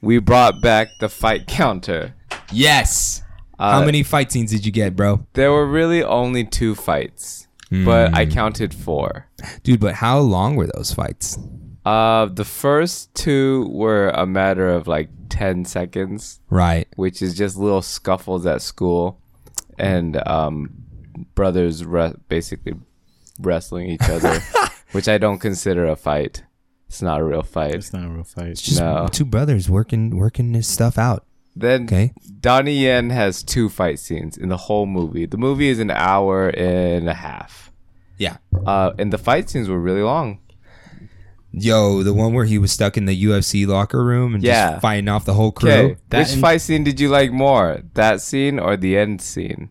we 0.00 0.18
brought 0.18 0.60
back 0.62 0.88
the 1.00 1.08
fight 1.08 1.46
counter. 1.46 2.14
Yes. 2.52 3.22
Uh, 3.58 3.72
How 3.80 3.84
many 3.84 4.02
fight 4.02 4.32
scenes 4.32 4.50
did 4.50 4.64
you 4.64 4.72
get, 4.72 4.96
bro? 4.96 5.26
There 5.34 5.52
were 5.52 5.66
really 5.66 6.02
only 6.02 6.44
two 6.44 6.74
fights, 6.74 7.46
but 7.70 8.14
I 8.14 8.24
counted 8.26 8.72
four. 8.72 9.26
Dude, 9.62 9.80
but 9.80 9.94
how 9.96 10.18
long 10.18 10.56
were 10.56 10.66
those 10.74 10.92
fights? 10.94 11.38
Uh, 11.84 12.26
the 12.26 12.44
first 12.44 13.14
two 13.14 13.66
were 13.70 14.10
a 14.10 14.26
matter 14.26 14.68
of 14.68 14.86
like 14.86 15.08
10 15.30 15.64
seconds, 15.64 16.40
Right. 16.50 16.86
which 16.96 17.22
is 17.22 17.34
just 17.36 17.56
little 17.56 17.82
scuffles 17.82 18.44
at 18.46 18.60
school 18.62 19.18
and 19.78 20.16
um, 20.28 20.70
brothers 21.34 21.84
re- 21.84 22.14
basically 22.28 22.74
wrestling 23.40 23.88
each 23.90 24.08
other, 24.08 24.40
which 24.92 25.08
I 25.08 25.16
don't 25.18 25.38
consider 25.38 25.86
a 25.86 25.96
fight. 25.96 26.44
It's 26.88 27.00
not 27.00 27.20
a 27.20 27.24
real 27.24 27.42
fight. 27.42 27.74
It's 27.76 27.92
not 27.92 28.04
a 28.04 28.08
real 28.08 28.24
fight. 28.24 28.48
It's 28.48 28.62
just 28.62 28.80
No. 28.80 29.08
two 29.10 29.24
brothers 29.24 29.70
working 29.70 30.16
working 30.18 30.52
this 30.52 30.68
stuff 30.68 30.98
out. 30.98 31.24
Then 31.56 31.84
Okay. 31.84 32.12
Donnie 32.40 32.82
Yen 32.84 33.10
has 33.10 33.42
two 33.42 33.68
fight 33.68 33.98
scenes 34.00 34.36
in 34.36 34.48
the 34.48 34.56
whole 34.56 34.86
movie. 34.86 35.24
The 35.26 35.36
movie 35.38 35.68
is 35.68 35.78
an 35.78 35.90
hour 35.90 36.48
and 36.48 37.08
a 37.08 37.14
half. 37.14 37.72
Yeah. 38.18 38.36
Uh, 38.66 38.92
and 38.98 39.12
the 39.12 39.18
fight 39.18 39.48
scenes 39.48 39.68
were 39.68 39.78
really 39.80 40.02
long. 40.02 40.40
Yo, 41.52 42.02
the 42.04 42.12
one 42.14 42.32
where 42.32 42.44
he 42.44 42.58
was 42.58 42.70
stuck 42.70 42.96
in 42.96 43.06
the 43.06 43.24
UFC 43.24 43.66
locker 43.66 44.04
room 44.04 44.34
and 44.34 44.42
Yeah. 44.44 44.70
just 44.72 44.82
fighting 44.82 45.08
off 45.08 45.24
the 45.24 45.34
whole 45.34 45.50
crew. 45.50 45.70
Okay, 45.70 45.96
That 46.10 46.18
which 46.26 46.34
in- 46.34 46.40
fight 46.40 46.60
scene 46.60 46.84
did 46.84 47.00
you 47.00 47.08
like 47.08 47.32
more? 47.32 47.80
That 47.94 48.20
scene 48.20 48.58
or 48.58 48.76
the 48.76 48.96
end 48.96 49.20
scene? 49.20 49.70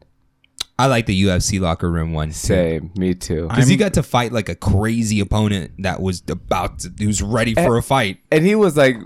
I 0.78 0.86
like 0.88 1.06
the 1.08 1.24
UFC 1.26 1.60
locker 1.60 1.90
room 1.92 2.14
one. 2.14 2.32
Same, 2.32 2.92
me 2.98 3.14
too. 3.14 3.48
Because 3.50 3.68
he 3.68 3.76
got 3.76 3.94
to 3.96 4.04
fight 4.04 4.32
like 4.32 4.48
a 4.50 4.56
crazy 4.56 5.20
opponent 5.20 5.72
that 5.80 6.02
was 6.02 6.24
about 6.30 6.80
to, 6.80 6.92
he 6.98 7.06
was 7.08 7.22
ready 7.22 7.54
for 7.54 7.78
a 7.78 7.84
fight. 7.84 8.20
and 8.32 8.46
he 8.46 8.56
was 8.56 8.76
like 8.78 8.98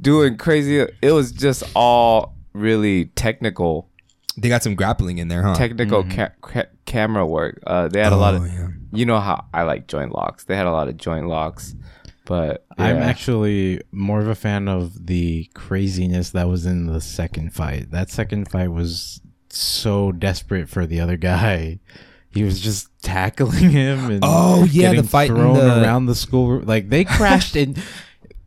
doing 0.00 0.36
crazy. 0.36 0.86
It 1.02 1.12
was 1.12 1.30
just 1.32 1.62
all 1.74 2.36
really 2.52 3.06
technical, 3.16 3.88
They 4.36 4.48
got 4.48 4.62
some 4.64 4.74
grappling 4.74 5.18
in 5.18 5.28
there, 5.28 5.42
huh? 5.42 5.54
technical 5.54 6.02
ca- 6.04 6.30
ca- 6.42 6.64
camera 6.84 7.24
work. 7.26 7.60
Uh, 7.66 7.86
they 7.88 8.00
had 8.02 8.12
a 8.12 8.16
lot 8.16 8.34
Oh, 8.34 8.38
of, 8.38 8.46
yeah. 8.52 8.68
you 8.92 9.04
know 9.06 9.20
how 9.20 9.44
I 9.54 9.62
like 9.62 9.86
joint 9.86 10.12
locks. 10.12 10.44
They 10.44 10.56
had 10.56 10.66
a 10.66 10.72
lot 10.72 10.88
of 10.88 10.96
joint 10.96 11.28
locks, 11.28 11.76
but 12.30 12.64
I'm 12.78 12.98
actually 12.98 13.80
more 13.90 14.20
of 14.20 14.28
a 14.28 14.36
fan 14.36 14.68
of 14.68 15.06
the 15.08 15.50
craziness 15.54 16.30
that 16.30 16.46
was 16.48 16.64
in 16.64 16.86
the 16.86 17.00
second 17.00 17.52
fight. 17.52 17.90
That 17.90 18.08
second 18.08 18.48
fight 18.48 18.68
was 18.70 19.20
so 19.48 20.12
desperate 20.12 20.68
for 20.68 20.86
the 20.86 21.00
other 21.00 21.16
guy. 21.16 21.80
He 22.32 22.44
was 22.44 22.60
just 22.60 22.88
tackling 23.02 23.70
him 23.82 24.10
and 24.10 24.20
Oh, 24.22 24.62
yeah, 24.70 24.90
the 24.90 24.94
getting 24.96 25.08
fight 25.10 25.26
thrown 25.30 25.54
the- 25.54 25.82
around 25.82 26.06
the 26.06 26.14
school. 26.14 26.60
Like 26.60 26.88
they 26.88 27.04
crashed 27.04 27.56
in. 27.56 27.74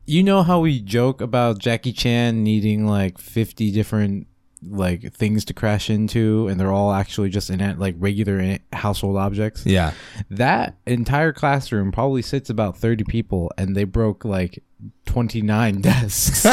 You 0.05 0.21
know 0.21 0.43
how 0.43 0.59
we 0.59 0.81
joke 0.81 1.21
about 1.21 1.59
Jackie 1.59 1.93
Chan 1.93 2.43
needing 2.43 2.85
like 2.85 3.17
50 3.17 3.71
different 3.71 4.27
like 4.69 5.13
things 5.13 5.45
to 5.45 5.53
crash 5.53 5.89
into, 5.89 6.47
and 6.47 6.59
they're 6.59 6.71
all 6.71 6.91
actually 6.93 7.29
just 7.29 7.49
in 7.49 7.79
like 7.79 7.95
regular 7.97 8.57
household 8.71 9.17
objects. 9.17 9.65
Yeah. 9.65 9.93
That 10.29 10.75
entire 10.85 11.33
classroom 11.33 11.91
probably 11.91 12.21
sits 12.21 12.49
about 12.49 12.77
30 12.77 13.03
people 13.05 13.51
and 13.57 13.75
they 13.75 13.83
broke 13.83 14.25
like 14.25 14.63
29 15.05 15.81
desks. 15.81 16.45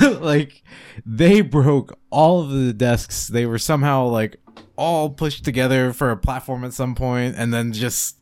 like 0.20 0.62
they 1.04 1.40
broke 1.40 1.98
all 2.10 2.42
of 2.42 2.50
the 2.50 2.72
desks. 2.72 3.28
They 3.28 3.46
were 3.46 3.58
somehow 3.58 4.06
like 4.06 4.36
all 4.76 5.10
pushed 5.10 5.44
together 5.44 5.92
for 5.92 6.10
a 6.10 6.16
platform 6.16 6.64
at 6.64 6.72
some 6.72 6.94
point 6.94 7.34
and 7.36 7.52
then 7.52 7.72
just 7.72 8.16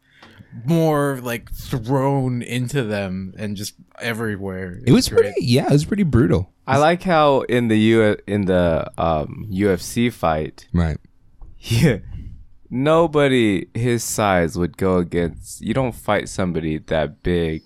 more 0.65 1.21
like 1.23 1.53
thrown 1.53 2.43
into 2.43 2.83
them 2.85 3.35
and 3.37 3.57
just 3.57 3.75
everywhere. 4.01 4.81
It 4.87 4.93
was 4.93 5.09
pretty, 5.09 5.33
yeah, 5.41 5.67
it 5.67 5.73
was 5.73 5.85
pretty 5.85 6.05
brutal. 6.05 6.54
I 6.67 6.79
like 6.79 7.03
how 7.03 7.41
in 7.43 7.69
the 7.69 7.77
U 7.79 8.17
in 8.27 8.47
the 8.47 8.91
um, 8.97 9.47
UFC 9.51 10.11
fight, 10.13 10.67
Right. 10.73 10.97
yeah, 11.59 11.99
nobody 12.71 13.67
his 13.75 14.03
size 14.05 14.57
would 14.59 14.77
go 14.77 14.99
against. 14.99 15.61
You 15.61 15.75
don't 15.75 15.95
fight 15.95 16.29
somebody 16.29 16.79
that 16.79 17.23
big. 17.23 17.63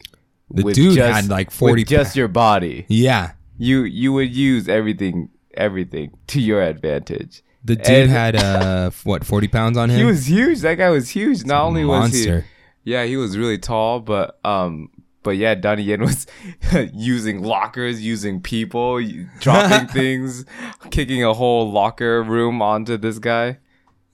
The 0.51 0.63
dude 0.73 0.97
had, 0.99 1.29
like, 1.29 1.51
40 1.51 1.83
with 1.83 1.89
just 1.89 2.17
your 2.17 2.29
body. 2.29 2.87
Yeah. 2.89 3.33
You 3.59 3.83
you 3.83 4.13
would 4.13 4.35
use 4.35 4.69
everything 4.69 5.29
everything 5.55 6.13
to 6.29 6.41
your 6.41 6.63
advantage. 6.63 7.43
The 7.65 7.77
dude 7.77 7.87
And- 8.09 8.11
had, 8.11 8.37
uh, 8.37 8.91
what, 9.05 9.25
40 9.25 9.49
pounds 9.49 9.77
on 9.77 9.91
him? 9.91 9.99
He 9.99 10.05
was 10.05 10.29
huge. 10.29 10.61
That 10.61 10.77
guy 10.77 10.89
was 10.91 11.11
huge. 11.11 11.45
Not 11.45 11.65
only 11.65 11.85
was 11.85 12.01
monster. 12.13 12.47
he, 12.85 12.93
yeah, 12.93 13.05
he 13.05 13.17
was 13.17 13.37
really 13.37 13.59
tall, 13.59 14.01
but 14.01 14.39
um, 14.45 14.89
but 15.22 15.33
yeah, 15.33 15.54
Donnie 15.54 15.83
Yen 15.83 16.00
was 16.00 16.26
using 16.92 17.42
lockers, 17.42 18.00
using 18.02 18.40
people, 18.40 19.00
dropping 19.40 19.88
things, 19.92 20.44
kicking 20.90 21.24
a 21.24 21.35
whole 21.35 21.70
locker 21.70 22.22
room 22.22 22.62
onto 22.62 22.96
this 22.96 23.18
guy. 23.18 23.59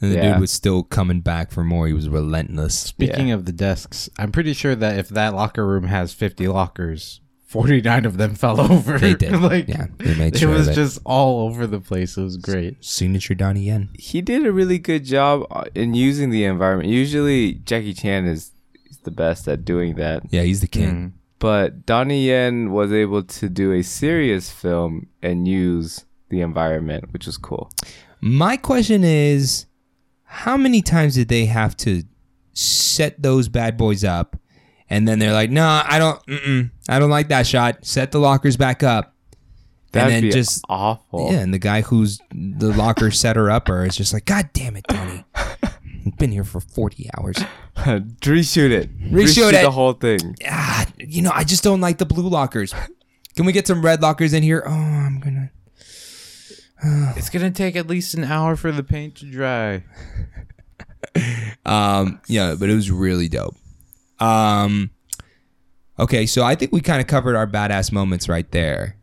and 0.00 0.12
the 0.12 0.16
yeah. 0.16 0.32
dude 0.32 0.40
was 0.40 0.50
still 0.50 0.82
coming 0.82 1.20
back 1.20 1.50
for 1.50 1.64
more. 1.64 1.86
He 1.86 1.92
was 1.92 2.08
relentless. 2.08 2.78
Speaking 2.78 3.30
of 3.30 3.44
the 3.44 3.52
desks, 3.52 4.08
I'm 4.18 4.32
pretty 4.32 4.54
sure 4.54 4.74
that 4.74 4.98
if 4.98 5.08
that 5.10 5.34
locker 5.34 5.66
room 5.66 5.84
has 5.84 6.12
50 6.12 6.48
lockers, 6.48 7.20
49 7.54 8.04
of 8.04 8.16
them 8.16 8.34
fell 8.34 8.60
over. 8.60 8.98
They 8.98 9.14
did. 9.14 9.40
like, 9.40 9.68
yeah. 9.68 9.86
They 9.98 10.16
made 10.16 10.34
it 10.34 10.40
sure 10.40 10.50
was 10.50 10.66
of 10.66 10.72
it. 10.72 10.74
just 10.74 10.98
all 11.04 11.46
over 11.46 11.68
the 11.68 11.78
place. 11.78 12.16
It 12.16 12.22
was 12.22 12.36
great. 12.36 12.84
signature 12.84 13.34
Donnie 13.36 13.66
Yen. 13.66 13.90
He 13.94 14.20
did 14.22 14.44
a 14.44 14.50
really 14.50 14.80
good 14.80 15.04
job 15.04 15.46
uh, 15.52 15.62
in 15.72 15.94
using 15.94 16.30
the 16.30 16.44
environment. 16.44 16.88
Usually, 16.88 17.54
Jackie 17.54 17.94
Chan 17.94 18.26
is, 18.26 18.46
is 18.46 18.53
the 19.04 19.10
best 19.10 19.46
at 19.48 19.64
doing 19.64 19.94
that. 19.96 20.22
Yeah, 20.30 20.42
he's 20.42 20.60
the 20.60 20.68
king. 20.68 20.90
Mm. 20.94 21.12
But 21.38 21.84
Donnie 21.84 22.28
Yen 22.28 22.72
was 22.72 22.92
able 22.92 23.22
to 23.22 23.48
do 23.48 23.72
a 23.72 23.82
serious 23.82 24.50
film 24.50 25.08
and 25.22 25.46
use 25.46 26.04
the 26.30 26.40
environment, 26.40 27.12
which 27.12 27.26
was 27.26 27.36
cool. 27.36 27.70
My 28.20 28.56
question 28.56 29.04
is, 29.04 29.66
how 30.24 30.56
many 30.56 30.80
times 30.80 31.14
did 31.14 31.28
they 31.28 31.44
have 31.46 31.76
to 31.78 32.04
set 32.54 33.20
those 33.22 33.48
bad 33.48 33.76
boys 33.76 34.04
up, 34.04 34.36
and 34.88 35.06
then 35.06 35.18
they're 35.18 35.32
like, 35.32 35.50
"No, 35.50 35.66
I 35.66 35.98
don't, 35.98 36.24
mm-mm, 36.26 36.70
I 36.88 36.98
don't 36.98 37.10
like 37.10 37.28
that 37.28 37.46
shot. 37.46 37.84
Set 37.84 38.12
the 38.12 38.18
lockers 38.18 38.56
back 38.56 38.82
up." 38.82 39.14
That'd 39.92 40.12
and 40.12 40.24
then 40.24 40.30
be 40.30 40.30
just 40.32 40.64
awful. 40.68 41.30
yeah, 41.30 41.38
and 41.40 41.54
the 41.54 41.58
guy 41.58 41.82
who's 41.82 42.18
the 42.32 42.72
locker 42.72 43.10
setter 43.10 43.50
upper 43.50 43.84
is 43.84 43.96
just 43.96 44.12
like, 44.12 44.24
"God 44.24 44.50
damn 44.52 44.76
it, 44.76 44.84
Donnie, 44.88 45.24
I've 45.34 45.60
been 46.18 46.32
here 46.32 46.44
for 46.44 46.60
forty 46.60 47.10
hours." 47.16 47.36
reshoot 47.76 48.70
it. 48.70 48.98
Reshoot 49.10 49.52
it. 49.52 49.62
the 49.62 49.70
whole 49.70 49.94
thing. 49.94 50.36
Ah, 50.48 50.86
you 50.98 51.22
know, 51.22 51.32
I 51.34 51.44
just 51.44 51.64
don't 51.64 51.80
like 51.80 51.98
the 51.98 52.06
blue 52.06 52.28
lockers. 52.28 52.74
Can 53.36 53.46
we 53.46 53.52
get 53.52 53.66
some 53.66 53.84
red 53.84 54.00
lockers 54.00 54.32
in 54.32 54.42
here? 54.42 54.62
Oh, 54.66 54.70
I'm 54.70 55.20
gonna. 55.20 55.50
It's 57.16 57.30
going 57.30 57.50
to 57.50 57.50
take 57.50 57.76
at 57.76 57.86
least 57.86 58.12
an 58.14 58.24
hour 58.24 58.56
for 58.56 58.70
the 58.70 58.82
paint 58.82 59.16
to 59.16 59.30
dry. 59.30 59.84
Um, 61.66 62.20
yeah, 62.28 62.56
but 62.58 62.68
it 62.68 62.74
was 62.74 62.90
really 62.90 63.28
dope. 63.28 63.56
Um, 64.18 64.90
okay, 65.98 66.26
so 66.26 66.42
I 66.42 66.54
think 66.54 66.72
we 66.72 66.80
kind 66.80 67.00
of 67.00 67.06
covered 67.06 67.36
our 67.36 67.46
badass 67.46 67.92
moments 67.92 68.28
right 68.28 68.50
there 68.50 68.96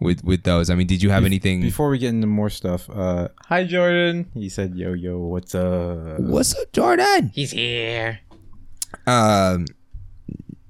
with 0.00 0.24
with 0.24 0.42
those. 0.44 0.70
I 0.70 0.74
mean, 0.74 0.86
did 0.86 1.02
you 1.02 1.10
have 1.10 1.24
anything? 1.24 1.60
Before 1.60 1.90
we 1.90 1.98
get 1.98 2.10
into 2.10 2.26
more 2.26 2.50
stuff, 2.50 2.88
uh, 2.90 3.28
hi 3.46 3.64
Jordan. 3.64 4.30
He 4.34 4.48
said, 4.48 4.74
"Yo, 4.74 4.92
yo, 4.92 5.18
what's 5.18 5.54
up?" 5.54 6.20
What's 6.20 6.56
up, 6.58 6.72
Jordan? 6.72 7.30
He's 7.34 7.50
here. 7.52 8.20
Um, 9.06 9.66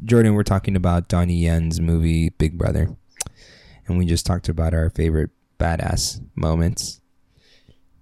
Jordan, 0.05 0.35
we're 0.35 0.43
talking 0.45 0.77
about 0.77 1.09
Donnie 1.09 1.43
Yen's 1.43 1.81
movie 1.81 2.31
Big 2.31 2.57
Brother, 2.59 2.97
and 3.87 3.99
we 3.99 4.07
just 4.07 4.25
talked 4.27 4.49
about 4.49 4.75
our 4.75 4.91
favorite 4.91 5.31
badass 5.59 6.21
moments. 6.35 7.01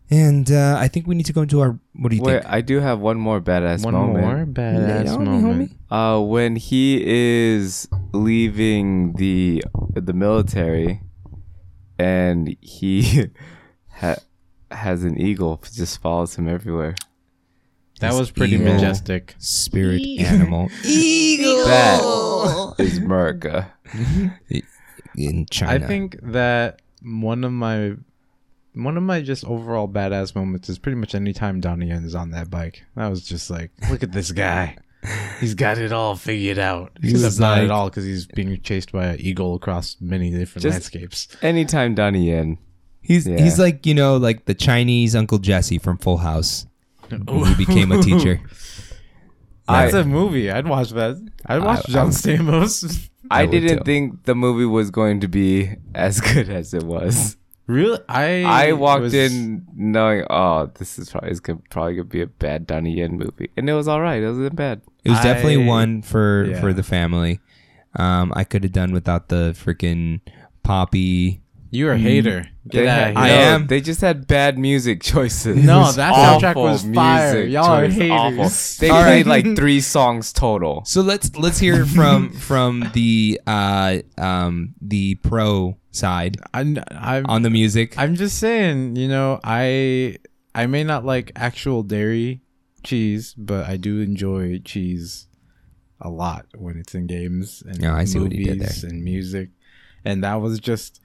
And 0.09 0.53
uh, 0.53 0.77
I 0.79 0.87
think 0.87 1.09
we 1.09 1.17
need 1.17 1.27
to 1.27 1.33
go 1.33 1.43
into 1.43 1.61
our. 1.61 1.79
What 1.95 2.11
do 2.11 2.17
you 2.17 2.23
Wait, 2.23 2.43
think? 2.43 2.47
I 2.53 2.61
do 2.61 2.79
have 2.79 3.01
one 3.01 3.19
more 3.19 3.41
badass 3.41 3.85
One 3.85 3.95
moment. 3.95 4.25
more 4.25 4.47
badass 4.47 5.13
on 5.17 5.25
me, 5.25 5.31
moment. 5.31 5.73
homie. 5.91 6.19
Uh, 6.19 6.21
when 6.23 6.55
he 6.55 7.03
is 7.05 7.89
leaving 8.13 9.15
the 9.15 9.65
the 9.95 10.13
military, 10.13 11.01
and 11.99 12.57
he 12.61 13.27
ha- 13.89 14.17
has 14.71 15.05
an 15.05 15.19
eagle 15.21 15.63
just 15.73 16.01
follows 16.01 16.37
him 16.37 16.49
everywhere. 16.49 16.95
That 18.01 18.11
This 18.11 18.19
was 18.21 18.31
pretty 18.31 18.57
eagle. 18.57 18.75
majestic. 18.75 19.35
Spirit 19.39 20.03
animal 20.21 20.69
Eagle. 20.85 21.65
That 21.65 22.75
is 22.79 22.99
America. 22.99 23.73
in 25.17 25.47
China. 25.51 25.73
I 25.73 25.79
think 25.87 26.19
that 26.23 26.83
one 27.03 27.45
of 27.45 27.53
my 27.53 27.95
one 28.75 28.99
of 28.99 29.03
my 29.03 29.23
just 29.23 29.45
overall 29.47 29.89
badass 29.89 30.35
moments 30.35 30.69
is 30.69 30.79
pretty 30.79 30.97
much 30.97 31.15
anytime 31.15 31.61
Donnie 31.61 31.89
Yen 31.89 32.05
is 32.05 32.15
on 32.15 32.33
that 32.33 32.51
bike. 32.51 32.85
That 32.95 33.09
was 33.09 33.23
just 33.27 33.49
like, 33.49 33.71
look 33.91 34.03
at 34.03 34.13
this 34.13 34.33
guy. 34.33 34.77
He's 35.41 35.55
got 35.55 35.79
it 35.79 35.93
all 35.93 36.17
figured 36.17 36.59
out. 36.59 36.93
He 37.03 37.11
Except 37.11 37.25
was 37.25 37.41
not 37.41 37.53
like- 37.59 37.65
at 37.65 37.71
all 37.71 37.89
because 37.91 38.05
he's 38.05 38.27
being 38.27 38.61
chased 38.63 38.93
by 38.93 39.07
an 39.09 39.21
eagle 39.21 39.55
across 39.55 39.97
many 40.01 40.31
different 40.31 40.63
Just- 40.63 40.75
landscapes. 40.95 41.29
Anytime 41.43 41.95
Donnie 41.95 42.29
Yen. 42.31 42.59
He's 43.01 43.27
Yeah. 43.27 43.41
he's 43.41 43.59
like 43.59 43.87
you 43.87 43.95
know 43.95 44.17
like 44.17 44.47
the 44.47 44.55
Chinese 44.55 45.15
Uncle 45.15 45.39
Jesse 45.39 45.79
from 45.79 45.99
Full 45.99 46.17
House 46.19 46.67
when 47.09 47.45
he 47.47 47.55
became 47.67 47.93
a 47.93 48.03
teacher. 48.03 48.41
That's 49.69 49.95
I- 49.95 50.01
a 50.01 50.05
movie. 50.05 50.51
I'd 50.51 50.67
watch 50.69 50.91
that. 50.91 51.17
I'd 51.47 51.63
watch 51.63 51.85
I- 51.89 51.93
John 51.93 52.07
I- 52.09 52.11
Stamos. 52.11 53.09
I, 53.31 53.43
would 53.43 53.51
didn't 53.51 53.79
too. 53.79 53.85
think 53.85 54.25
the 54.25 54.37
movie 54.37 54.65
was 54.67 54.91
going 54.93 55.21
to 55.21 55.29
be 55.29 55.71
as 55.97 56.21
good 56.21 56.49
as 56.49 56.73
it 56.73 56.85
was. 56.85 57.37
Really, 57.67 57.99
I 58.09 58.45
I 58.69 58.73
walked 58.75 59.03
was- 59.03 59.15
in 59.15 59.67
knowing, 59.75 60.25
oh, 60.31 60.71
this 60.79 60.97
is 61.01 61.11
probably, 61.11 61.31
it's 61.31 61.41
gonna, 61.41 61.59
probably 61.69 61.95
gonna 61.97 62.05
be 62.05 62.23
a 62.23 62.29
bad 62.29 62.65
Donnie 62.69 62.95
Yen 62.99 63.19
movie, 63.19 63.51
and 63.57 63.69
it 63.69 63.73
was 63.75 63.89
all 63.89 64.01
right. 64.01 64.23
It 64.23 64.29
wasn't 64.29 64.55
bad. 64.55 64.83
It 65.07 65.11
was 65.11 65.21
definitely 65.21 65.63
I- 65.63 65.67
one 65.67 66.03
for 66.03 66.47
yeah. 66.51 66.61
for 66.61 66.73
the 66.73 66.83
family. 66.83 67.41
Um, 67.99 68.33
I 68.37 68.45
could 68.45 68.63
have 68.63 68.73
done 68.73 68.93
without 68.93 69.29
the 69.29 69.55
freaking 69.57 70.21
poppy. 70.63 71.41
You're 71.71 71.93
a 71.93 71.99
hater. 71.99 72.47
Get 72.69 72.83
They 72.83 72.89
out 72.89 72.99
had- 72.99 73.11
of 73.11 73.17
Mm. 73.17 73.21
I 73.21 73.29
no, 73.29 73.35
am. 73.35 73.67
They 73.67 73.81
just 73.81 74.01
had 74.01 74.27
bad 74.27 74.57
music 74.59 75.03
choices. 75.03 75.57
No, 75.63 75.79
It 75.79 75.83
was 75.83 75.97
that 75.97 76.15
soundtrack 76.15 76.55
was 76.55 76.83
fire. 76.85 77.33
music 77.35 77.53
Y'all 77.53 77.65
are 77.73 77.87
choice, 77.87 77.95
haters. 77.95 78.11
awful. 78.11 78.81
They 78.81 78.91
All 78.91 79.03
played 79.03 79.27
right. 79.27 79.45
like 79.45 79.57
three 79.57 79.81
songs 79.81 80.33
total. 80.33 80.83
So 80.87 81.01
let's 81.03 81.35
let's 81.37 81.59
hear 81.59 81.85
from 81.85 82.31
from 82.49 82.91
the 82.95 83.41
uh 83.47 83.99
um 84.17 84.75
the 84.81 85.17
pro 85.17 85.77
side 85.91 86.37
I'm, 86.55 86.79
I'm, 86.91 87.27
on 87.27 87.43
the 87.43 87.51
music. 87.51 87.99
I'm 87.99 88.15
just 88.15 88.39
saying, 88.39 88.97
you 88.97 89.09
know, 89.09 89.41
I 89.43 90.17
I 90.55 90.67
may 90.67 90.85
not 90.85 91.05
like 91.05 91.33
actual 91.37 91.83
dairy 91.83 92.43
cheese, 92.87 93.35
but 93.37 93.67
I 93.67 93.77
do 93.77 94.01
enjoy 94.01 94.59
cheese 94.61 95.27
a 96.01 96.09
lot 96.09 96.47
when 96.57 96.77
it's 96.79 96.95
in 96.95 97.07
games 97.07 97.63
and 97.67 97.83
Yeah, 97.83 97.95
I 97.95 98.05
see 98.05 98.19
what 98.19 98.33
he 98.33 98.45
did 98.45 98.59
movies 98.59 98.85
and 98.85 99.03
music. 99.05 99.51
And 100.05 100.23
that 100.25 100.37
was 100.37 100.59
just 100.61 101.01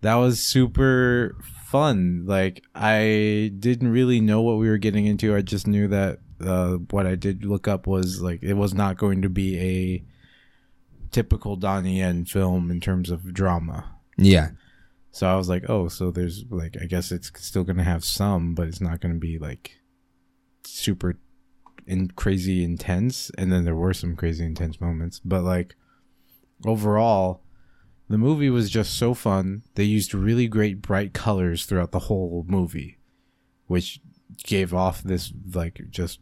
that 0.00 0.14
was 0.14 0.40
super 0.40 1.36
fun. 1.66 2.24
Like 2.26 2.62
I 2.74 3.52
didn't 3.58 3.88
really 3.88 4.20
know 4.20 4.42
what 4.42 4.58
we 4.58 4.68
were 4.68 4.78
getting 4.78 5.06
into. 5.06 5.34
I 5.34 5.42
just 5.42 5.66
knew 5.66 5.88
that 5.88 6.20
uh, 6.40 6.74
what 6.90 7.06
I 7.06 7.14
did 7.14 7.44
look 7.44 7.66
up 7.68 7.86
was 7.86 8.20
like 8.20 8.42
it 8.42 8.54
was 8.54 8.74
not 8.74 8.96
going 8.98 9.22
to 9.22 9.28
be 9.28 9.58
a 9.58 10.04
typical 11.10 11.56
Donnie 11.56 11.98
Yen 11.98 12.24
film 12.24 12.70
in 12.70 12.80
terms 12.80 13.10
of 13.10 13.32
drama. 13.32 13.96
yeah, 14.18 14.50
So 15.12 15.28
I 15.28 15.36
was 15.36 15.48
like, 15.48 15.70
oh, 15.70 15.88
so 15.88 16.10
there's 16.10 16.44
like, 16.50 16.76
I 16.82 16.86
guess 16.86 17.12
it's 17.12 17.30
still 17.36 17.64
gonna 17.64 17.84
have 17.84 18.04
some, 18.04 18.54
but 18.54 18.66
it's 18.68 18.80
not 18.80 19.00
gonna 19.00 19.14
be 19.14 19.38
like 19.38 19.78
super 20.64 21.16
in 21.86 22.08
crazy 22.08 22.64
intense. 22.64 23.30
And 23.36 23.52
then 23.52 23.64
there 23.64 23.74
were 23.74 23.94
some 23.94 24.16
crazy 24.16 24.44
intense 24.44 24.80
moments, 24.80 25.20
but 25.24 25.42
like 25.42 25.76
overall, 26.66 27.42
the 28.08 28.18
movie 28.18 28.50
was 28.50 28.70
just 28.70 28.94
so 28.94 29.14
fun. 29.14 29.62
They 29.74 29.84
used 29.84 30.14
really 30.14 30.46
great 30.46 30.82
bright 30.82 31.14
colors 31.14 31.64
throughout 31.64 31.92
the 31.92 32.00
whole 32.00 32.44
movie, 32.48 32.98
which 33.66 34.00
gave 34.44 34.74
off 34.74 35.02
this 35.02 35.32
like 35.54 35.80
just 35.90 36.20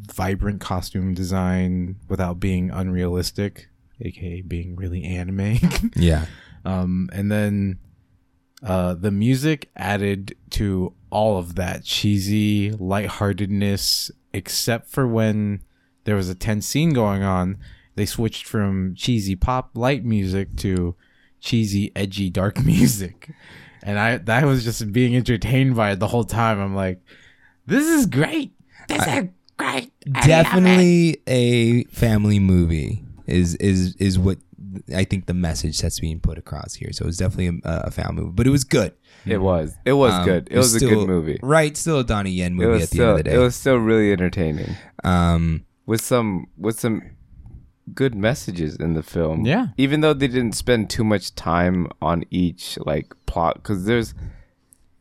vibrant 0.00 0.60
costume 0.60 1.12
design 1.12 1.96
without 2.08 2.40
being 2.40 2.70
unrealistic, 2.70 3.68
aka 4.00 4.40
being 4.42 4.76
really 4.76 5.04
anime. 5.04 5.58
yeah. 5.96 6.26
Um, 6.64 7.08
and 7.12 7.30
then 7.30 7.78
uh, 8.62 8.94
the 8.94 9.10
music 9.10 9.70
added 9.76 10.36
to 10.50 10.94
all 11.10 11.38
of 11.38 11.54
that 11.54 11.84
cheesy 11.84 12.72
lightheartedness, 12.72 14.10
except 14.32 14.88
for 14.88 15.06
when 15.06 15.62
there 16.04 16.16
was 16.16 16.28
a 16.28 16.34
tense 16.34 16.66
scene 16.66 16.92
going 16.92 17.22
on. 17.22 17.58
They 17.94 18.06
switched 18.06 18.46
from 18.46 18.94
cheesy 18.94 19.34
pop 19.34 19.70
light 19.74 20.04
music 20.04 20.56
to 20.58 20.94
cheesy 21.40 21.92
edgy 21.96 22.30
dark 22.30 22.58
music, 22.64 23.30
and 23.82 23.98
I 23.98 24.18
that 24.18 24.44
was 24.44 24.64
just 24.64 24.92
being 24.92 25.16
entertained 25.16 25.74
by 25.76 25.92
it 25.92 25.98
the 25.98 26.08
whole 26.08 26.24
time. 26.24 26.60
I'm 26.60 26.74
like, 26.74 27.00
this 27.66 27.86
is 27.86 28.06
great. 28.06 28.52
This 28.88 29.06
is 29.06 29.28
great. 29.56 29.92
Definitely 30.22 31.20
a 31.26 31.84
family 31.84 32.38
movie 32.38 33.04
is 33.26 33.54
is 33.56 33.94
is 33.96 34.18
what 34.18 34.38
I 34.94 35.04
think 35.04 35.26
the 35.26 35.34
message 35.34 35.78
that's 35.80 36.00
being 36.00 36.20
put 36.20 36.38
across 36.38 36.74
here. 36.74 36.92
So 36.92 37.04
it 37.04 37.06
was 37.06 37.16
definitely 37.16 37.60
a, 37.64 37.82
a 37.86 37.90
family 37.90 38.22
movie, 38.22 38.34
but 38.34 38.46
it 38.46 38.50
was 38.50 38.64
good. 38.64 38.92
It 39.26 39.38
was. 39.38 39.74
It 39.84 39.92
was 39.94 40.12
Um, 40.14 40.24
good. 40.24 40.48
It 40.50 40.56
was, 40.56 40.74
a 40.74 40.78
still- 40.78 40.90
good 41.00 41.08
movie. 41.08 41.38
right? 41.42 41.76
Still 41.76 42.00
a 42.00 42.04
Donnie 42.04 42.30
Yen 42.30 42.52
It 42.52 42.54
movie 42.56 42.68
was 42.72 42.82
at 42.84 42.90
the 42.90 42.96
still. 42.96 43.08
end 43.10 43.18
of 43.20 43.24
the 43.24 43.30
day. 43.30 43.36
It 43.36 43.38
was 43.38 43.56
still 43.56 43.76
really 43.76 44.12
entertaining 44.12 44.76
um, 45.04 45.64
with 45.86 46.00
some 46.00 46.46
with 46.56 46.78
some 46.78 47.02
good 47.94 48.14
messages 48.14 48.76
in 48.76 48.92
the 48.94 49.02
film. 49.02 49.46
Yeah. 49.46 49.68
Even 49.78 50.00
though 50.02 50.12
they 50.14 50.28
didn't 50.28 50.52
spend 50.52 50.90
too 50.90 51.04
much 51.04 51.34
time 51.34 51.88
on 52.02 52.24
each 52.30 52.78
like 52.84 53.14
plot, 53.26 53.54
because 53.56 53.84
there's, 53.86 54.12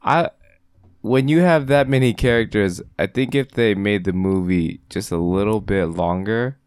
I, 0.01 0.30
when 1.01 1.27
you 1.27 1.39
have 1.41 1.67
that 1.67 1.89
many 1.89 2.13
characters, 2.13 2.82
I 2.97 3.08
think 3.08 3.36
if 3.36 3.51
they 3.51 3.75
made 3.75 4.06
the 4.06 4.13
movie 4.13 4.80
just 4.89 5.12
a 5.12 5.17
little 5.17 5.60
bit 5.60 5.86
longer, 5.88 6.58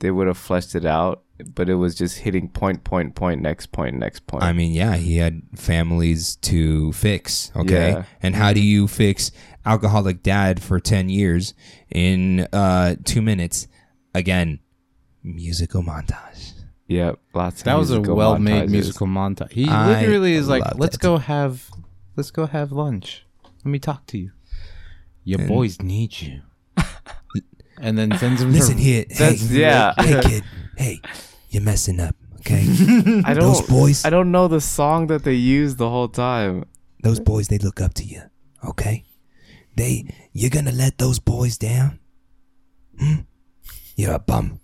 they 0.00 0.10
would 0.10 0.26
have 0.26 0.38
fleshed 0.38 0.74
it 0.74 0.84
out. 0.84 1.22
But 1.54 1.68
it 1.68 1.76
was 1.76 1.94
just 1.94 2.18
hitting 2.18 2.48
point, 2.48 2.82
point, 2.82 3.14
point, 3.14 3.40
next 3.40 3.70
point, 3.70 3.96
next 3.96 4.26
point. 4.26 4.42
I 4.42 4.52
mean, 4.52 4.72
yeah, 4.72 4.96
he 4.96 5.18
had 5.18 5.42
families 5.54 6.34
to 6.42 6.92
fix. 6.92 7.52
Okay, 7.54 7.90
Yeah. 7.92 8.04
and 8.22 8.34
how 8.34 8.52
do 8.52 8.60
you 8.60 8.88
fix 8.88 9.30
alcoholic 9.64 10.22
dad 10.24 10.60
for 10.60 10.80
ten 10.80 11.08
years 11.08 11.54
in 11.90 12.48
uh, 12.52 12.96
two 13.04 13.22
minutes? 13.22 13.68
Again, 14.14 14.58
musical 15.22 15.82
montage. 15.82 16.54
yeah, 16.88 17.12
lots. 17.34 17.60
Of 17.60 17.64
That 17.66 17.78
was 17.78 17.90
a 17.92 18.00
well-made 18.00 18.64
montages. 18.64 18.70
musical 18.70 19.06
montage. 19.06 19.52
He 19.52 19.68
I 19.68 20.00
literally 20.00 20.32
is 20.34 20.48
like, 20.48 20.64
"Let's 20.76 20.96
it. 20.96 21.00
go 21.02 21.18
have, 21.18 21.70
let's 22.16 22.32
go 22.32 22.46
have 22.46 22.72
lunch. 22.72 23.24
Let 23.64 23.66
me 23.70 23.78
talk 23.78 24.06
to 24.06 24.18
you. 24.18 24.32
Your 25.22 25.38
And- 25.40 25.48
boys 25.48 25.80
need 25.82 26.20
you." 26.20 26.40
and 27.80 27.96
then 27.96 28.16
sends 28.18 28.42
him. 28.42 28.50
Listen 28.52 28.76
to, 28.76 28.82
here, 28.82 29.04
hey, 29.08 29.34
yeah. 29.50 29.94
hey 29.98 30.20
kid, 30.22 30.44
hey, 30.76 31.00
you're 31.50 31.62
messing 31.62 32.00
up. 32.00 32.14
Okay, 32.40 32.62
I 33.24 33.34
don't. 33.34 33.40
those 33.40 33.62
boys, 33.62 34.04
I 34.04 34.10
don't 34.10 34.30
know 34.30 34.48
the 34.48 34.60
song 34.60 35.08
that 35.08 35.24
they 35.24 35.34
used 35.34 35.78
the 35.78 35.90
whole 35.90 36.08
time. 36.08 36.64
those 37.02 37.20
boys, 37.20 37.48
they 37.48 37.58
look 37.58 37.80
up 37.80 37.94
to 37.94 38.04
you. 38.04 38.22
Okay, 38.64 39.04
they, 39.76 40.04
you're 40.32 40.50
gonna 40.50 40.72
let 40.72 40.98
those 40.98 41.18
boys 41.18 41.58
down? 41.58 41.98
Hmm? 42.98 43.14
You're 43.96 44.14
a 44.14 44.18
bum. 44.18 44.60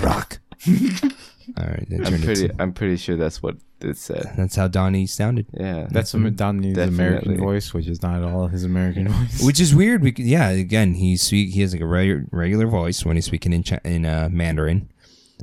Rock. 0.00 0.40
All 0.68 1.66
right, 1.66 1.84
that 1.90 2.06
I'm 2.06 2.22
pretty. 2.22 2.44
into- 2.44 2.62
I'm 2.62 2.72
pretty 2.72 2.96
sure 2.96 3.16
that's 3.16 3.42
what 3.42 3.56
it 3.80 3.96
said. 3.96 4.32
that's 4.36 4.54
how 4.54 4.68
Donnie 4.68 5.06
sounded. 5.06 5.46
Yeah, 5.52 5.88
That's 5.90 6.10
some 6.10 6.30
Donnie's 6.34 6.76
American 6.78 7.38
voice, 7.38 7.74
which 7.74 7.88
is 7.88 8.02
not 8.02 8.22
at 8.22 8.22
all 8.22 8.46
his 8.46 8.62
American 8.62 9.08
voice. 9.12 9.42
which 9.42 9.58
is 9.58 9.74
weird 9.74 10.02
because 10.02 10.26
yeah 10.26 10.50
again 10.50 10.94
he 10.94 11.16
speak 11.16 11.52
he 11.54 11.62
has 11.62 11.72
like 11.72 11.80
a 11.82 11.86
regular 11.86 12.24
regular 12.30 12.66
voice 12.68 13.04
when 13.04 13.16
he's 13.16 13.24
speaking 13.24 13.52
in 13.52 13.62
Ch- 13.64 13.80
in 13.84 14.04
uh, 14.04 14.28
Mandarin 14.30 14.90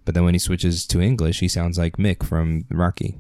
but 0.05 0.15
then 0.15 0.23
when 0.23 0.33
he 0.33 0.39
switches 0.39 0.85
to 0.87 1.01
English 1.01 1.39
he 1.39 1.47
sounds 1.47 1.77
like 1.77 1.97
Mick 1.97 2.23
from 2.23 2.65
Rocky 2.69 3.19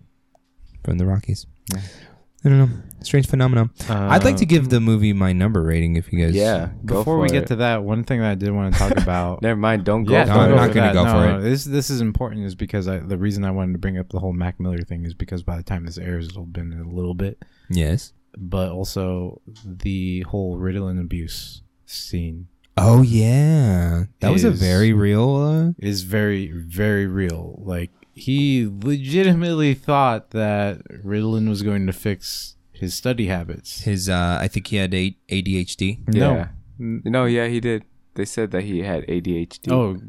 from 0.83 0.97
the 0.97 1.05
Rockies 1.05 1.45
I 1.75 2.49
don't 2.49 2.59
know 2.59 2.69
strange 3.01 3.27
phenomenon 3.27 3.71
I'd 3.89 4.23
like 4.23 4.37
to 4.37 4.45
um, 4.45 4.47
give 4.47 4.69
the 4.69 4.79
movie 4.79 5.13
my 5.13 5.33
number 5.33 5.61
rating 5.61 5.95
if 5.95 6.11
you 6.11 6.23
guys 6.23 6.35
yeah. 6.35 6.69
go 6.85 6.99
Before 6.99 7.17
for 7.17 7.19
we 7.19 7.29
get 7.29 7.47
to 7.47 7.57
that, 7.57 7.83
one 7.83 8.03
thing 8.03 8.21
that 8.21 8.31
I 8.31 8.35
did 8.35 8.51
want 8.51 8.73
to 8.73 8.79
talk 8.79 8.97
about. 8.97 9.41
never 9.41 9.59
mind. 9.59 9.83
Don't 9.83 10.03
go. 10.05 10.13
yeah, 10.13 10.25
for 10.25 10.33
no, 10.33 10.39
I'm 10.39 10.55
not 10.55 10.73
gonna 10.73 10.93
go 10.93 11.03
no, 11.03 11.11
for 11.11 11.27
no, 11.27 11.39
it. 11.39 11.41
This 11.41 11.65
this 11.65 11.89
is 11.89 12.01
important 12.01 12.45
is 12.45 12.55
because 12.55 12.87
I 12.87 12.99
the 12.99 13.17
reason 13.17 13.43
I 13.43 13.51
wanted 13.51 13.73
to 13.73 13.79
bring 13.79 13.97
up 13.97 14.09
the 14.09 14.19
whole 14.19 14.33
Mac 14.33 14.59
Miller 14.59 14.81
thing 14.81 15.05
is 15.05 15.13
because 15.13 15.43
by 15.43 15.57
the 15.57 15.63
time 15.63 15.85
this 15.85 15.97
airs, 15.97 16.29
it'll 16.29 16.45
been 16.45 16.73
a 16.73 16.89
little 16.89 17.13
bit, 17.13 17.43
yes 17.69 18.13
but 18.37 18.71
also 18.71 19.41
the 19.65 20.21
whole 20.21 20.57
Ritalin 20.57 20.99
abuse 21.01 21.61
scene 21.85 22.47
oh 22.77 23.01
yeah 23.01 24.05
that 24.19 24.31
was 24.31 24.43
a 24.43 24.49
Is- 24.49 24.59
very 24.59 24.93
real 24.93 25.35
uh, 25.35 25.71
is 25.79 26.03
very 26.03 26.51
very 26.51 27.07
real. 27.07 27.59
Like 27.63 27.91
he 28.13 28.67
legitimately 28.67 29.73
thought 29.75 30.31
that 30.31 30.81
Ritalin 31.05 31.47
was 31.49 31.61
going 31.61 31.85
to 31.87 31.93
fix 31.93 32.55
his 32.71 32.93
study 32.93 33.27
habits. 33.27 33.81
his 33.81 34.09
uh 34.09 34.37
I 34.41 34.47
think 34.47 34.67
he 34.67 34.75
had 34.77 34.93
a- 34.93 35.17
ADHD 35.29 35.99
Yeah. 36.11 36.49
No. 36.79 37.01
No, 37.05 37.25
yeah, 37.25 37.47
he 37.47 37.59
did. 37.59 37.83
They 38.13 38.25
said 38.25 38.51
that 38.51 38.63
he 38.63 38.83
had 38.83 39.03
ADHD. 39.07 39.71
Oh, 39.71 39.99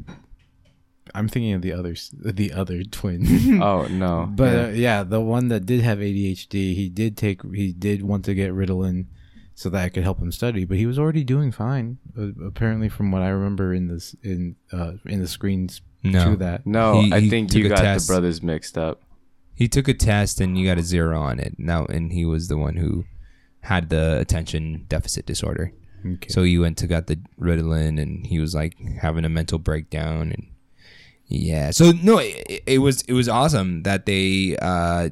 I'm 1.15 1.27
thinking 1.27 1.53
of 1.53 1.63
the 1.63 1.73
others, 1.73 2.11
the 2.13 2.51
other 2.53 2.83
twin. 2.83 3.59
oh 3.61 3.87
no. 3.87 4.27
But 4.29 4.53
yeah. 4.53 4.61
uh, 4.65 4.69
yeah, 4.69 5.03
the 5.03 5.19
one 5.21 5.47
that 5.47 5.65
did 5.65 5.81
have 5.81 5.97
ADHD, 5.97 6.75
he 6.75 6.89
did 6.89 7.17
take, 7.17 7.41
he 7.55 7.73
did 7.73 8.03
want 8.03 8.25
to 8.25 8.35
get 8.35 8.51
Ritalin 8.53 9.05
so 9.59 9.69
that 9.69 9.83
I 9.83 9.89
could 9.89 10.03
help 10.03 10.19
him 10.21 10.31
study, 10.31 10.63
but 10.63 10.77
he 10.77 10.85
was 10.85 10.97
already 10.97 11.23
doing 11.25 11.51
fine. 11.51 11.97
Uh, 12.17 12.29
apparently, 12.45 12.87
from 12.87 13.11
what 13.11 13.21
I 13.21 13.27
remember 13.29 13.73
in 13.73 13.87
this 13.87 14.15
in 14.23 14.55
uh 14.71 14.93
in 15.05 15.19
the 15.19 15.27
screens 15.27 15.81
no 16.01 16.31
to 16.31 16.35
that. 16.37 16.65
no, 16.65 17.01
he- 17.01 17.11
I 17.11 17.19
he 17.19 17.29
think 17.29 17.49
took 17.49 17.59
you 17.59 17.65
a 17.65 17.69
got 17.69 17.81
test. 17.81 18.07
the 18.07 18.13
brothers 18.13 18.41
mixed 18.41 18.77
up. 18.77 19.01
he 19.53 19.67
took 19.67 19.87
a 19.89 19.93
test 19.93 20.39
and 20.39 20.57
you 20.57 20.65
got 20.65 20.77
a 20.77 20.81
zero 20.81 21.19
on 21.21 21.39
it 21.39 21.55
now 21.57 21.85
and 21.85 22.13
he 22.13 22.23
was 22.23 22.47
the 22.47 22.55
one 22.57 22.77
who 22.77 23.03
had 23.71 23.89
the 23.89 24.17
attention 24.19 24.85
deficit 24.87 25.25
disorder 25.25 25.73
Okay. 26.05 26.29
So 26.29 26.43
he 26.43 26.57
went 26.57 26.77
to 26.77 26.87
got 26.87 27.07
the 27.07 27.19
Ritalin, 27.37 28.01
and 28.01 28.25
he 28.25 28.39
was 28.39 28.55
like 28.55 28.73
having 29.01 29.25
a 29.25 29.29
mental 29.39 29.59
breakdown, 29.59 30.31
and 30.31 30.47
yeah. 31.27 31.71
So 31.71 31.91
no, 31.91 32.19
it, 32.19 32.63
it 32.65 32.77
was 32.79 33.01
it 33.01 33.11
was 33.11 33.27
awesome 33.27 33.83
that 33.83 34.05
they 34.05 34.55
uh 34.61 35.09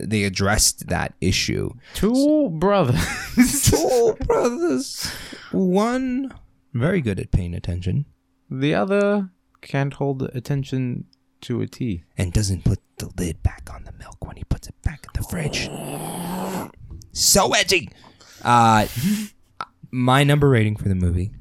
they 0.00 0.24
addressed 0.24 0.88
that 0.88 1.14
issue. 1.20 1.70
Two 1.94 2.50
brothers. 2.50 3.00
Two 3.70 4.16
brothers, 4.24 5.10
one 5.52 6.32
very 6.72 7.00
good 7.00 7.18
at 7.20 7.30
paying 7.30 7.54
attention. 7.54 8.04
the 8.50 8.74
other 8.74 9.30
can't 9.62 9.94
hold 9.94 10.22
attention 10.22 11.04
to 11.40 11.60
a 11.60 11.66
T. 11.66 12.04
and 12.16 12.32
doesn't 12.32 12.64
put 12.64 12.78
the 12.98 13.10
lid 13.18 13.42
back 13.42 13.68
on 13.72 13.84
the 13.84 13.92
milk 13.92 14.24
when 14.26 14.36
he 14.36 14.44
puts 14.44 14.68
it 14.68 14.74
back 14.82 15.04
in 15.06 15.20
the 15.20 15.26
fridge. 15.28 15.68
So 17.12 17.52
edgy. 17.52 17.88
Uh, 18.42 18.86
my 19.90 20.22
number 20.24 20.48
rating 20.48 20.76
for 20.76 20.88
the 20.88 20.94
movie. 20.94 21.32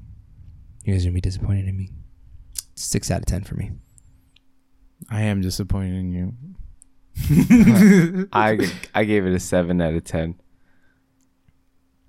You 0.84 0.94
guys 0.94 1.04
are 1.04 1.10
gonna 1.10 1.16
be 1.16 1.22
disappointed 1.22 1.68
in 1.68 1.78
me. 1.78 1.92
Six 2.76 3.10
out 3.12 3.20
of 3.20 3.26
ten 3.26 3.44
for 3.44 3.56
me. 3.56 3.72
I 5.10 5.22
am 5.22 5.42
disappointed 5.42 5.96
in 5.96 6.12
you. 6.12 6.34
I 8.34 8.70
I 8.94 9.04
gave 9.06 9.26
it 9.26 9.34
a 9.34 9.40
seven 9.40 9.82
out 9.82 9.94
of 9.94 10.04
ten. 10.04 10.36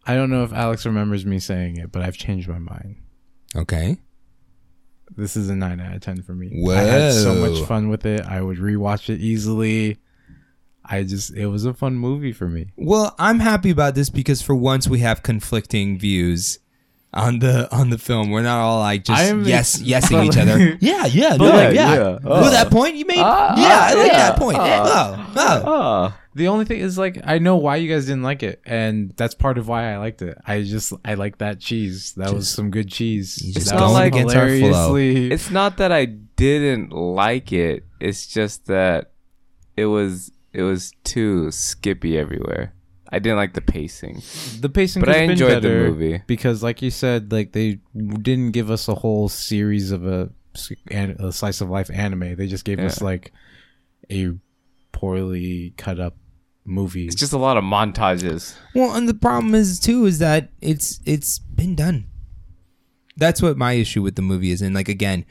I 0.06 0.14
don't 0.14 0.30
know 0.30 0.44
if 0.44 0.52
Alex 0.52 0.86
remembers 0.86 1.26
me 1.26 1.38
saying 1.38 1.78
it, 1.78 1.90
but 1.90 2.02
I've 2.02 2.16
changed 2.16 2.48
my 2.48 2.58
mind. 2.58 2.96
Okay. 3.54 3.98
This 5.16 5.36
is 5.36 5.48
a 5.48 5.56
nine 5.56 5.80
out 5.80 5.94
of 5.94 6.00
ten 6.02 6.22
for 6.22 6.34
me. 6.34 6.62
I 6.70 6.80
had 6.80 7.12
so 7.14 7.34
much 7.34 7.66
fun 7.66 7.88
with 7.88 8.04
it. 8.04 8.22
I 8.22 8.40
would 8.42 8.58
rewatch 8.58 9.08
it 9.08 9.20
easily. 9.20 9.98
I 10.84 11.02
just 11.02 11.34
it 11.34 11.46
was 11.46 11.64
a 11.64 11.74
fun 11.74 11.94
movie 11.94 12.32
for 12.32 12.48
me. 12.48 12.72
Well, 12.76 13.14
I'm 13.18 13.40
happy 13.40 13.70
about 13.70 13.94
this 13.94 14.10
because 14.10 14.42
for 14.42 14.54
once 14.54 14.88
we 14.88 15.00
have 15.00 15.22
conflicting 15.22 15.98
views 15.98 16.58
on 17.14 17.38
the 17.38 17.72
on 17.74 17.90
the 17.90 17.98
film. 17.98 18.30
We're 18.30 18.42
not 18.42 18.58
all 18.60 18.80
like 18.80 19.04
just 19.04 19.18
I 19.20 19.24
am 19.24 19.44
yes 19.44 19.80
ex- 19.80 19.88
yesing 20.10 20.12
but 20.12 20.24
each 20.26 20.36
other. 20.36 20.78
Yeah, 20.80 21.06
yeah, 21.06 21.30
no, 21.30 21.38
But 21.38 21.54
like, 21.54 21.74
yeah. 21.74 21.94
yeah. 21.94 22.18
Oh, 22.24 22.46
Oh. 22.46 22.50
that 22.50 22.70
point 22.70 22.96
you 22.96 23.06
made? 23.06 23.18
Ah, 23.18 23.54
yeah, 23.56 23.68
ah, 23.70 23.88
I 23.88 23.94
like 23.94 24.12
yeah. 24.12 24.18
that 24.18 24.38
point. 24.38 24.58
Ah. 24.60 25.32
Oh, 25.36 25.62
oh. 25.66 26.18
The 26.34 26.48
only 26.48 26.66
thing 26.66 26.80
is 26.80 26.98
like 26.98 27.18
I 27.24 27.38
know 27.38 27.56
why 27.56 27.76
you 27.76 27.88
guys 27.88 28.04
didn't 28.06 28.22
like 28.22 28.42
it, 28.42 28.60
and 28.66 29.12
that's 29.16 29.34
part 29.34 29.56
of 29.56 29.68
why 29.68 29.94
I 29.94 29.96
liked 29.96 30.20
it. 30.20 30.36
I 30.46 30.62
just 30.62 30.92
I 31.04 31.14
like 31.14 31.38
that 31.38 31.60
cheese. 31.60 32.12
That 32.18 32.34
was 32.34 32.48
some 32.50 32.70
good 32.70 32.88
cheese. 32.90 33.40
you 33.42 33.54
just 33.54 33.70
That 33.70 33.78
going 33.78 33.92
was 33.92 34.06
against 34.08 34.36
our 34.36 34.48
flow. 34.48 34.56
hilariously- 34.94 35.32
it's 35.32 35.50
not 35.50 35.78
that 35.78 35.92
I 35.92 36.04
didn't 36.04 36.90
like 36.92 37.52
it. 37.52 37.84
It's 38.00 38.26
just 38.26 38.66
that 38.66 39.12
it 39.78 39.86
was 39.86 40.30
it 40.52 40.62
was 40.62 40.92
too 41.04 41.50
skippy 41.50 42.18
everywhere. 42.18 42.74
I 43.12 43.18
didn't 43.18 43.36
like 43.36 43.54
the 43.54 43.60
pacing. 43.60 44.22
the 44.60 44.68
pacing, 44.68 45.00
But 45.00 45.10
I 45.10 45.12
been 45.20 45.30
enjoyed 45.32 45.62
the 45.62 45.68
movie. 45.68 46.22
because, 46.26 46.62
like 46.62 46.82
you 46.82 46.90
said, 46.90 47.30
like 47.32 47.52
they 47.52 47.78
didn't 47.96 48.50
give 48.52 48.70
us 48.70 48.88
a 48.88 48.94
whole 48.94 49.28
series 49.28 49.90
of 49.92 50.06
a, 50.06 50.30
s- 50.54 50.72
an- 50.90 51.16
a 51.20 51.32
slice 51.32 51.60
of 51.60 51.70
life 51.70 51.90
anime. 51.92 52.34
They 52.36 52.46
just 52.46 52.64
gave 52.64 52.78
us 52.80 53.00
like 53.00 53.32
a 54.10 54.32
poorly 54.92 55.74
cut 55.76 56.00
up 56.00 56.16
movie. 56.64 57.06
It's 57.06 57.14
just 57.14 57.32
a 57.32 57.38
lot 57.38 57.56
of 57.56 57.64
montages. 57.64 58.56
Well, 58.74 58.94
and 58.96 59.08
the 59.08 59.14
problem 59.14 59.54
is 59.54 59.78
too 59.78 60.04
is 60.06 60.18
that 60.18 60.50
it's 60.60 61.00
it's 61.04 61.38
been 61.38 61.74
done. 61.74 62.06
That's 63.16 63.40
what 63.40 63.56
my 63.56 63.72
issue 63.74 64.02
with 64.02 64.16
the 64.16 64.22
movie 64.22 64.50
is, 64.50 64.62
and 64.62 64.74
like 64.74 64.88
again, 64.88 65.24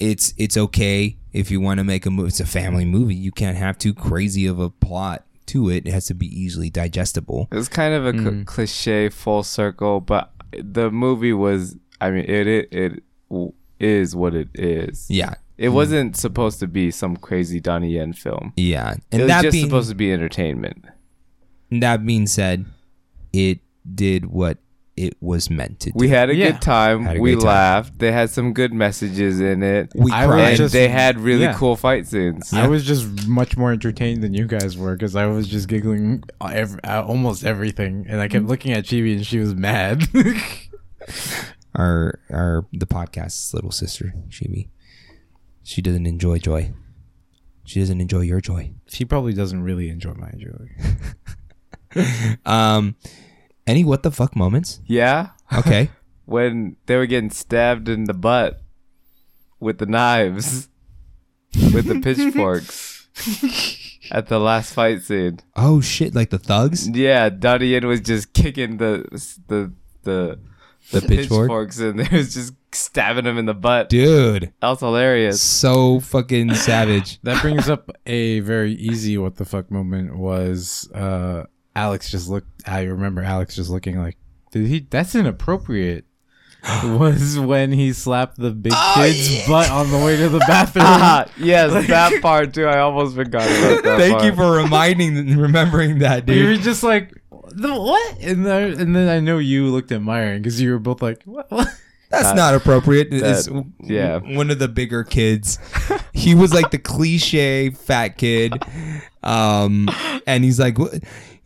it's 0.00 0.34
it's 0.36 0.56
okay 0.56 1.18
if 1.32 1.50
you 1.50 1.60
want 1.60 1.78
to 1.78 1.84
make 1.84 2.04
a 2.06 2.10
movie. 2.10 2.28
It's 2.28 2.40
a 2.40 2.46
family 2.46 2.84
movie. 2.84 3.14
You 3.14 3.32
can't 3.32 3.56
have 3.56 3.78
too 3.78 3.94
crazy 3.94 4.46
of 4.46 4.58
a 4.58 4.70
plot 4.70 5.25
to 5.48 5.70
it. 5.70 5.86
It 5.86 5.92
has 5.92 6.06
to 6.06 6.14
be 6.14 6.26
easily 6.26 6.70
digestible. 6.70 7.48
It's 7.52 7.68
kind 7.68 7.94
of 7.94 8.06
a 8.06 8.12
cl- 8.12 8.24
mm. 8.32 8.46
cliche 8.46 9.08
full 9.08 9.42
circle, 9.42 10.00
but 10.00 10.32
the 10.52 10.90
movie 10.90 11.32
was. 11.32 11.76
I 12.00 12.10
mean, 12.10 12.24
it 12.24 12.46
it, 12.46 12.68
it 12.72 13.02
w- 13.30 13.52
is 13.80 14.14
what 14.16 14.34
it 14.34 14.48
is. 14.54 15.06
Yeah, 15.10 15.34
It 15.58 15.70
wasn't 15.70 16.16
supposed 16.16 16.60
to 16.60 16.66
be 16.66 16.90
some 16.90 17.16
crazy 17.16 17.60
Donnie 17.60 17.92
Yen 17.92 18.12
film. 18.12 18.52
yeah. 18.56 18.92
It 18.92 19.00
And 19.12 19.22
was 19.22 19.28
that 19.28 19.42
just 19.42 19.52
being 19.52 19.64
supposed 19.66 19.88
to 19.90 19.94
be 19.94 20.12
entertainment. 20.12 20.84
that 21.70 22.04
being 22.06 22.26
said, 22.26 22.64
it 23.32 23.60
did 23.94 24.26
what 24.26 24.58
it 24.96 25.14
was 25.20 25.50
meant 25.50 25.80
to 25.80 25.90
do. 25.90 25.94
We 25.96 26.08
had 26.08 26.30
a 26.30 26.34
Yeah. 26.34 26.52
good 26.52 26.62
time. 26.62 27.06
A 27.06 27.12
we 27.20 27.32
great 27.32 27.40
time. 27.40 27.46
laughed. 27.48 27.98
They 27.98 28.12
had 28.12 28.30
some 28.30 28.52
good 28.54 28.72
messages 28.72 29.40
in 29.40 29.62
it. 29.62 29.92
we 29.94 30.10
I 30.10 30.26
cried. 30.26 30.56
just- 30.56 30.72
they 30.72 30.88
had 30.88 31.20
really 31.20 31.42
yeah. 31.42 31.52
cool 31.54 31.76
fight 31.76 32.06
scenes. 32.06 32.52
I 32.54 32.66
was 32.66 32.84
just 32.84 33.28
much 33.28 33.56
more 33.56 33.72
entertained 33.72 34.22
than 34.22 34.32
you 34.32 34.46
guys 34.46 34.76
were 34.76 34.94
because 34.96 35.14
I 35.14 35.26
was 35.26 35.48
just 35.48 35.68
giggling 35.68 36.22
ev- 36.40 36.80
uh, 36.82 37.04
almost 37.06 37.44
everything, 37.44 38.06
and 38.08 38.20
I 38.20 38.28
kept 38.28 38.46
looking 38.46 38.72
at 38.72 38.84
Chibi 38.84 39.14
and 39.16 39.26
she 39.26 39.38
was 39.38 39.54
mad. 39.54 40.04
our 41.74 42.18
our 42.30 42.66
the 42.72 42.86
podcast's 42.86 43.52
little 43.52 43.70
sister, 43.70 44.14
Chibi. 44.30 44.68
She 45.62 45.82
doesn't 45.82 46.06
enjoy 46.06 46.38
joy. 46.38 46.72
She 47.64 47.80
doesn't 47.80 48.00
enjoy 48.00 48.20
your 48.20 48.40
joy. 48.40 48.70
she 48.88 49.04
probably 49.04 49.32
doesn't 49.34 49.60
really 49.62 49.88
enjoy 49.90 50.14
my 50.14 50.30
joy. 50.38 50.68
Um, 52.44 52.94
any 53.66 53.84
what 53.84 54.02
the 54.02 54.10
fuck 54.10 54.34
moments? 54.36 54.80
Yeah, 54.86 55.30
Okay. 55.56 55.90
when 56.24 56.76
they 56.86 56.96
were 56.96 57.06
getting 57.06 57.30
stabbed 57.30 57.88
in 57.88 58.04
the 58.04 58.14
butt 58.14 58.60
with 59.60 59.78
the 59.78 59.86
knives, 59.86 60.68
with 61.72 61.86
the 61.86 62.00
pitchforks 62.02 63.06
at 64.10 64.28
the 64.28 64.38
last 64.38 64.74
fight 64.74 65.02
scene. 65.02 65.40
oh 65.56 65.80
shit! 65.80 66.14
Like 66.14 66.30
the 66.30 66.38
thugs. 66.38 66.88
Yeah, 66.88 67.28
Donnie 67.28 67.68
Yen 67.68 67.86
was 67.86 68.00
just 68.00 68.32
kicking 68.32 68.76
the 68.78 69.04
the 69.48 69.72
the 70.02 70.38
The 70.92 71.00
pitchfork? 71.00 71.44
pitchforks 71.46 71.78
and 71.78 71.98
they 72.00 72.16
was 72.16 72.34
just 72.34 72.54
stabbing 72.72 73.24
him 73.24 73.38
in 73.38 73.46
the 73.46 73.54
butt. 73.54 73.88
Dude, 73.88 74.52
That 74.60 74.68
was 74.68 74.80
hilarious. 74.80 75.40
so 75.40 76.00
fucking 76.00 76.54
savage. 76.54 77.20
That 77.22 77.40
brings 77.40 77.68
up 77.70 77.90
a 78.04 78.40
very 78.40 78.72
easy 78.74 79.16
what 79.16 79.36
the 79.36 79.44
fuck 79.46 79.70
moment 79.70 80.16
was 80.16 80.90
uh 80.92 81.44
Alex 81.76 82.10
just 82.10 82.28
looked 82.28 82.48
I 82.66 82.82
remember 82.82 83.22
Alex 83.22 83.54
just 83.54 83.70
looking 83.70 83.98
like 84.00 84.16
did 84.50 84.66
he 84.66 84.80
that's 84.90 85.14
inappropriate. 85.14 86.04
was 86.84 87.38
when 87.38 87.70
he 87.70 87.92
slapped 87.92 88.38
the 88.38 88.50
big 88.50 88.72
kid's 88.94 89.46
butt 89.46 89.70
on 89.70 89.88
the 89.92 89.98
way 89.98 90.16
to 90.16 90.28
the 90.28 90.38
bathroom. 90.48 90.84
Ah, 90.86 91.26
yes, 91.38 91.86
that 91.86 92.20
part 92.22 92.54
too. 92.54 92.66
I 92.66 92.80
almost 92.80 93.14
forgot 93.14 93.42
about 93.42 93.84
that. 93.84 93.98
Thank 94.00 94.24
you 94.24 94.34
for 94.34 94.50
reminding, 94.50 95.16
and 95.16 95.40
remembering 95.40 96.00
that, 96.00 96.26
dude. 96.26 96.36
you 96.36 96.46
were 96.48 96.56
just 96.56 96.82
like 96.82 97.12
the 97.52 97.72
what? 97.72 98.18
And 98.20 98.44
then, 98.44 98.80
and 98.80 98.96
then 98.96 99.08
I 99.08 99.20
know 99.20 99.38
you 99.38 99.66
looked 99.66 99.92
at 99.92 100.02
Myron 100.02 100.42
because 100.42 100.60
you 100.60 100.72
were 100.72 100.80
both 100.80 101.02
like, 101.02 101.22
what? 101.24 101.48
what? 101.52 101.68
That's 102.10 102.24
That- 102.30 102.36
not 102.36 102.54
appropriate. 102.54 103.08
It's 103.12 103.46
that- 103.46 103.66
yeah. 103.80 104.18
one 104.18 104.50
of 104.50 104.58
the 104.58 104.68
bigger 104.68 105.04
kids. 105.04 105.58
He 106.14 106.34
was 106.34 106.52
like 106.52 106.70
the 106.72 106.78
cliche 106.78 107.70
fat 107.70 108.16
kid, 108.18 108.54
um, 109.22 109.88
and 110.26 110.42
he's 110.42 110.58
like, 110.58 110.78
what? 110.78 110.94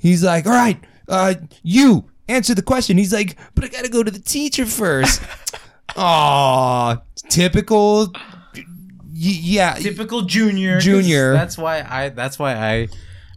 He's 0.01 0.25
like, 0.25 0.47
all 0.47 0.53
right, 0.53 0.83
uh, 1.09 1.35
you 1.63 2.11
answer 2.29 2.55
the 2.55 2.63
question. 2.63 2.99
He's 2.99 3.13
like, 3.13 3.37
but 3.55 3.65
I 3.65 3.69
gotta 3.69 3.89
go 3.89 4.03
to 4.03 4.11
the 4.11 4.19
teacher 4.19 4.67
first. 4.67 5.23
Aw, 5.97 6.97
typical. 7.29 8.13
y- 8.55 8.65
Yeah, 9.13 9.75
Typical 9.75 10.23
junior. 10.23 10.77
'cause 10.77 10.85
Junior. 10.85 11.33
That's 11.33 11.59
why 11.59 11.83
I. 11.89 12.09
That's 12.11 12.39
why 12.39 12.55
I. 12.55 12.89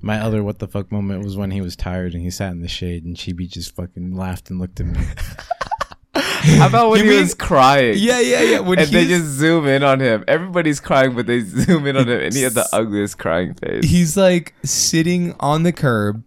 My 0.02 0.20
other 0.20 0.44
what 0.44 0.60
the 0.60 0.68
fuck 0.68 0.92
moment 0.92 1.24
was 1.24 1.38
when 1.38 1.52
he 1.52 1.62
was 1.62 1.76
tired 1.78 2.14
and 2.14 2.22
he 2.22 2.30
sat 2.30 2.52
in 2.52 2.62
the 2.62 2.68
shade 2.68 3.06
and 3.06 3.16
Chibi 3.16 3.50
just 3.50 3.74
fucking 3.76 4.16
laughed 4.16 4.50
and 4.50 4.60
looked 4.60 4.80
at 4.82 4.86
me. 4.88 5.00
How 6.16 6.68
about 6.68 6.90
when 6.92 7.00
You 7.00 7.06
he 7.06 7.10
mean- 7.12 7.22
was 7.22 7.34
crying? 7.34 7.96
yeah, 7.98 8.20
yeah, 8.20 8.42
yeah. 8.42 8.60
When 8.60 8.78
and 8.80 8.88
they 8.90 9.06
he's- 9.06 9.22
just 9.22 9.32
zoom 9.32 9.66
in 9.66 9.82
on 9.82 10.00
him. 10.02 10.24
Everybody's 10.28 10.80
crying, 10.82 11.16
but 11.16 11.26
they 11.26 11.40
zoom 11.40 11.88
in 11.88 11.96
on 11.98 12.08
him, 12.08 12.20
and 12.20 12.34
he 12.34 12.42
had 12.42 12.54
the 12.54 12.68
ugliest 12.74 13.18
crying 13.18 13.54
face. 13.56 13.86
he's 13.86 14.16
like 14.18 14.54
sitting 14.64 15.34
on 15.40 15.64
the 15.64 15.72
curb 15.72 16.22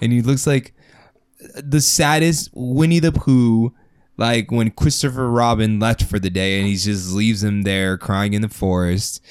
and 0.00 0.12
he 0.12 0.22
looks 0.22 0.46
like 0.46 0.74
the 1.56 1.80
saddest 1.80 2.50
Winnie 2.52 2.98
the 2.98 3.12
Pooh 3.12 3.74
like 4.16 4.50
when 4.50 4.70
Christopher 4.70 5.30
Robin 5.30 5.78
left 5.80 6.02
for 6.04 6.18
the 6.18 6.28
day 6.30 6.58
and 6.58 6.68
he 6.68 6.76
just 6.76 7.12
leaves 7.12 7.42
him 7.42 7.62
there 7.62 7.96
crying 7.96 8.34
in 8.34 8.42
the 8.42 8.48
forest 8.48 9.22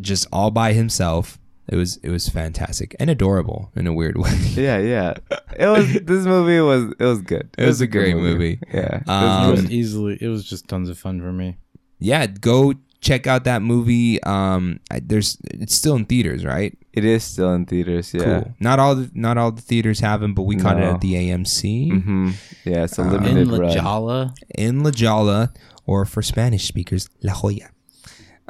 just 0.00 0.26
all 0.32 0.50
by 0.50 0.72
himself 0.72 1.38
it 1.68 1.76
was 1.76 1.98
it 2.02 2.10
was 2.10 2.28
fantastic 2.28 2.96
and 2.98 3.08
adorable 3.08 3.70
in 3.76 3.86
a 3.86 3.92
weird 3.92 4.16
way 4.24 4.32
Yeah, 4.54 4.78
yeah. 4.78 5.14
It 5.56 5.66
was. 5.66 5.92
This 6.02 6.24
movie 6.26 6.60
was. 6.60 6.92
It 6.98 7.04
was 7.04 7.20
good. 7.22 7.48
It 7.58 7.66
was 7.66 7.80
a 7.80 7.86
great 7.86 8.16
movie. 8.16 8.58
Yeah. 8.72 8.96
it 8.96 9.06
was 9.06 9.08
Um, 9.08 9.48
it 9.48 9.50
was 9.52 9.70
easily. 9.70 10.18
It 10.20 10.28
was 10.28 10.44
just 10.44 10.66
tons 10.68 10.88
of 10.88 10.98
fun 10.98 11.20
for 11.20 11.32
me. 11.32 11.58
yeah 12.00 12.26
go 12.26 12.74
check 13.00 13.26
out 13.26 13.44
that 13.44 13.62
movie 13.62 14.22
um 14.24 14.78
I- 14.90 15.00
there's 15.00 15.38
it's 15.54 15.74
still 15.74 15.96
in 15.96 16.04
theaters 16.04 16.44
right 16.44 16.76
it 16.92 17.04
is 17.04 17.24
still 17.24 17.54
in 17.54 17.64
theaters. 17.66 18.12
Yeah. 18.12 18.24
cool 18.42 18.54
not 18.60 18.78
all 18.78 18.94
the, 18.94 19.10
not 19.14 19.38
all 19.38 19.52
the 19.52 19.62
theaters 19.62 20.00
have 20.00 20.20
them 20.20 20.34
but 20.34 20.42
we 20.42 20.56
caught 20.56 20.76
it 20.78 20.84
at 20.84 21.00
the 21.00 21.14
AMC 21.14 21.92
Mm-hmm. 21.92 22.30
Yeah, 22.64 22.84
it's 22.84 22.98
a 22.98 23.02
Uh, 23.02 23.10
limited 23.12 23.36
In 23.38 23.48
La 23.50 23.58
run. 23.58 24.34
In 24.58 24.82
La 24.84 24.90
Jolla, 24.90 25.52
or 25.86 26.04
for 26.04 26.20
Spanish 26.22 26.66
speakers, 26.68 27.08
La 27.22 27.32
Jolla. 27.32 27.70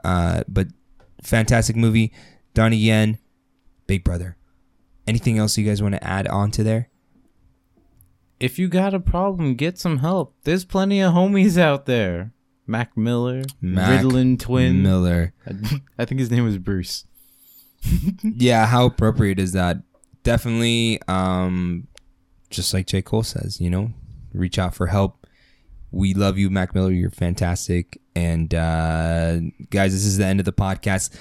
Uh, 0.04 0.42
but 0.48 0.66
fantastic 1.22 1.76
movie. 1.76 2.12
Donnie 2.54 2.76
Yen, 2.76 3.18
Big 3.86 4.02
Brother. 4.02 4.36
Anything 5.06 5.38
else 5.38 5.56
you 5.56 5.64
guys 5.64 5.80
want 5.82 5.94
to 5.94 6.02
add 6.04 6.26
on 6.28 6.50
to 6.52 6.62
there? 6.64 6.88
if 8.40 8.58
you 8.58 8.68
got 8.68 8.94
a 8.94 9.00
problem, 9.00 9.54
get 9.54 9.78
some 9.78 9.98
help. 9.98 10.34
There's 10.44 10.64
plenty 10.64 11.00
of 11.00 11.12
homies 11.12 11.58
out 11.58 11.84
there. 11.86 12.32
Mac 12.70 12.96
Miller, 12.96 13.42
Mac 13.60 14.00
Ritalin 14.02 14.38
twin. 14.38 14.82
Miller. 14.82 15.34
I, 15.46 15.80
I 15.98 16.04
think 16.04 16.20
his 16.20 16.30
name 16.30 16.44
was 16.44 16.58
Bruce. 16.58 17.04
Yeah, 18.22 18.66
how 18.66 18.86
appropriate 18.86 19.38
is 19.38 19.52
that? 19.52 19.78
Definitely, 20.22 21.00
um, 21.08 21.88
just 22.50 22.74
like 22.74 22.86
J. 22.86 23.00
Cole 23.02 23.22
says, 23.22 23.60
you 23.60 23.70
know, 23.70 23.92
reach 24.34 24.58
out 24.58 24.74
for 24.74 24.86
help. 24.88 25.26
We 25.90 26.12
love 26.14 26.36
you, 26.38 26.50
Mac 26.50 26.74
Miller. 26.74 26.92
You're 26.92 27.10
fantastic. 27.10 27.98
And 28.14 28.54
uh, 28.54 29.40
guys, 29.70 29.92
this 29.92 30.04
is 30.04 30.18
the 30.18 30.26
end 30.26 30.40
of 30.40 30.46
the 30.46 30.52
podcast. 30.52 31.18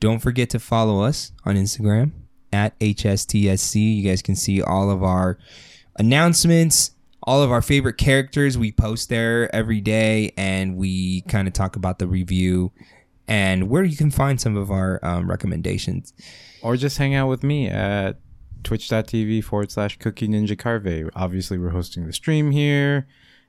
Don't 0.00 0.18
forget 0.18 0.50
to 0.50 0.58
follow 0.58 1.02
us 1.02 1.32
on 1.44 1.54
Instagram 1.54 2.10
at 2.52 2.78
HSTSC. 2.80 3.96
You 3.96 4.08
guys 4.08 4.20
can 4.20 4.36
see 4.36 4.60
all 4.60 4.90
of 4.90 5.02
our 5.02 5.38
announcements, 5.96 6.90
all 7.24 7.42
of 7.42 7.50
our 7.50 7.62
favorite 7.62 7.98
characters. 7.98 8.56
We 8.56 8.72
post 8.72 9.08
there 9.08 9.54
every 9.54 9.80
day 9.80 10.32
and 10.36 10.76
we 10.76 11.22
kind 11.22 11.48
of 11.48 11.54
talk 11.54 11.76
about 11.76 11.98
the 11.98 12.06
review 12.06 12.72
and 13.26 13.68
where 13.68 13.84
you 13.84 13.96
can 13.96 14.10
find 14.10 14.40
some 14.40 14.56
of 14.56 14.70
our 14.70 15.00
um, 15.02 15.28
recommendations. 15.28 16.12
Or 16.62 16.76
just 16.76 16.98
hang 16.98 17.14
out 17.14 17.28
with 17.28 17.42
me 17.42 17.68
at 17.68 18.18
twitch.tv 18.62 19.44
forward 19.44 19.70
slash 19.70 19.98
cookie 19.98 20.28
ninja 20.28 20.58
carve. 20.58 21.10
Obviously, 21.14 21.58
we're 21.58 21.70
hosting 21.70 22.06
the 22.06 22.12
stream 22.12 22.50
here 22.50 23.06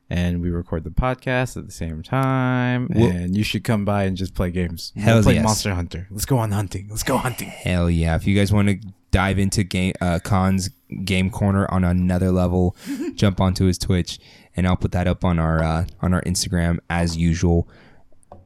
and 0.09 0.41
we 0.41 0.49
record 0.49 0.83
the 0.83 0.89
podcast 0.91 1.57
at 1.57 1.65
the 1.65 1.71
same 1.71 2.03
time. 2.03 2.87
Well- 2.93 3.09
and 3.09 3.35
you 3.35 3.43
should 3.43 3.63
come 3.63 3.85
by 3.85 4.03
and 4.03 4.15
just 4.15 4.33
play 4.35 4.51
games. 4.51 4.91
We'll 4.95 5.05
Hell 5.05 5.23
play 5.23 5.35
yes. 5.35 5.43
Monster 5.43 5.73
Hunter. 5.73 6.07
Let's 6.11 6.25
go 6.25 6.37
on 6.37 6.51
hunting. 6.51 6.87
Let's 6.89 7.03
go 7.03 7.17
hunting. 7.17 7.47
Hell 7.49 7.89
yeah. 7.89 8.15
If 8.15 8.27
you 8.27 8.35
guys 8.37 8.51
want 8.53 8.67
to 8.69 8.77
dive 9.11 9.39
into 9.39 9.63
game 9.63 9.93
uh 10.01 10.19
Khan's 10.23 10.69
game 11.05 11.29
corner 11.29 11.69
on 11.71 11.83
another 11.83 12.31
level, 12.31 12.75
jump 13.15 13.39
onto 13.41 13.65
his 13.65 13.77
Twitch 13.77 14.19
and 14.55 14.67
I'll 14.67 14.75
put 14.75 14.91
that 14.91 15.07
up 15.07 15.23
on 15.25 15.39
our 15.39 15.63
uh 15.63 15.85
on 16.01 16.13
our 16.13 16.21
Instagram 16.23 16.79
as 16.89 17.15
usual. 17.17 17.67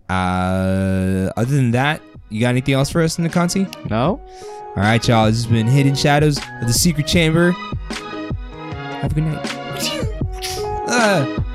Uh 0.10 1.32
other 1.36 1.56
than 1.56 1.72
that, 1.72 2.02
you 2.30 2.40
got 2.42 2.50
anything 2.50 2.74
else 2.76 2.90
for 2.90 3.02
us 3.02 3.18
in 3.18 3.24
the 3.24 3.30
Conti? 3.30 3.68
No? 3.90 4.22
All 4.70 4.84
right, 4.86 5.06
y'all. 5.08 5.26
This 5.26 5.38
has 5.44 5.48
been 5.48 5.68
Hidden 5.68 5.96
Shadows 5.96 6.38
of 6.38 6.68
the 6.68 6.74
Secret 6.74 7.08
Chamber. 7.08 7.52
Have 7.52 9.12
a 9.12 9.16
good 9.16 9.24
night. 9.24 10.06
Ah. 10.92 11.46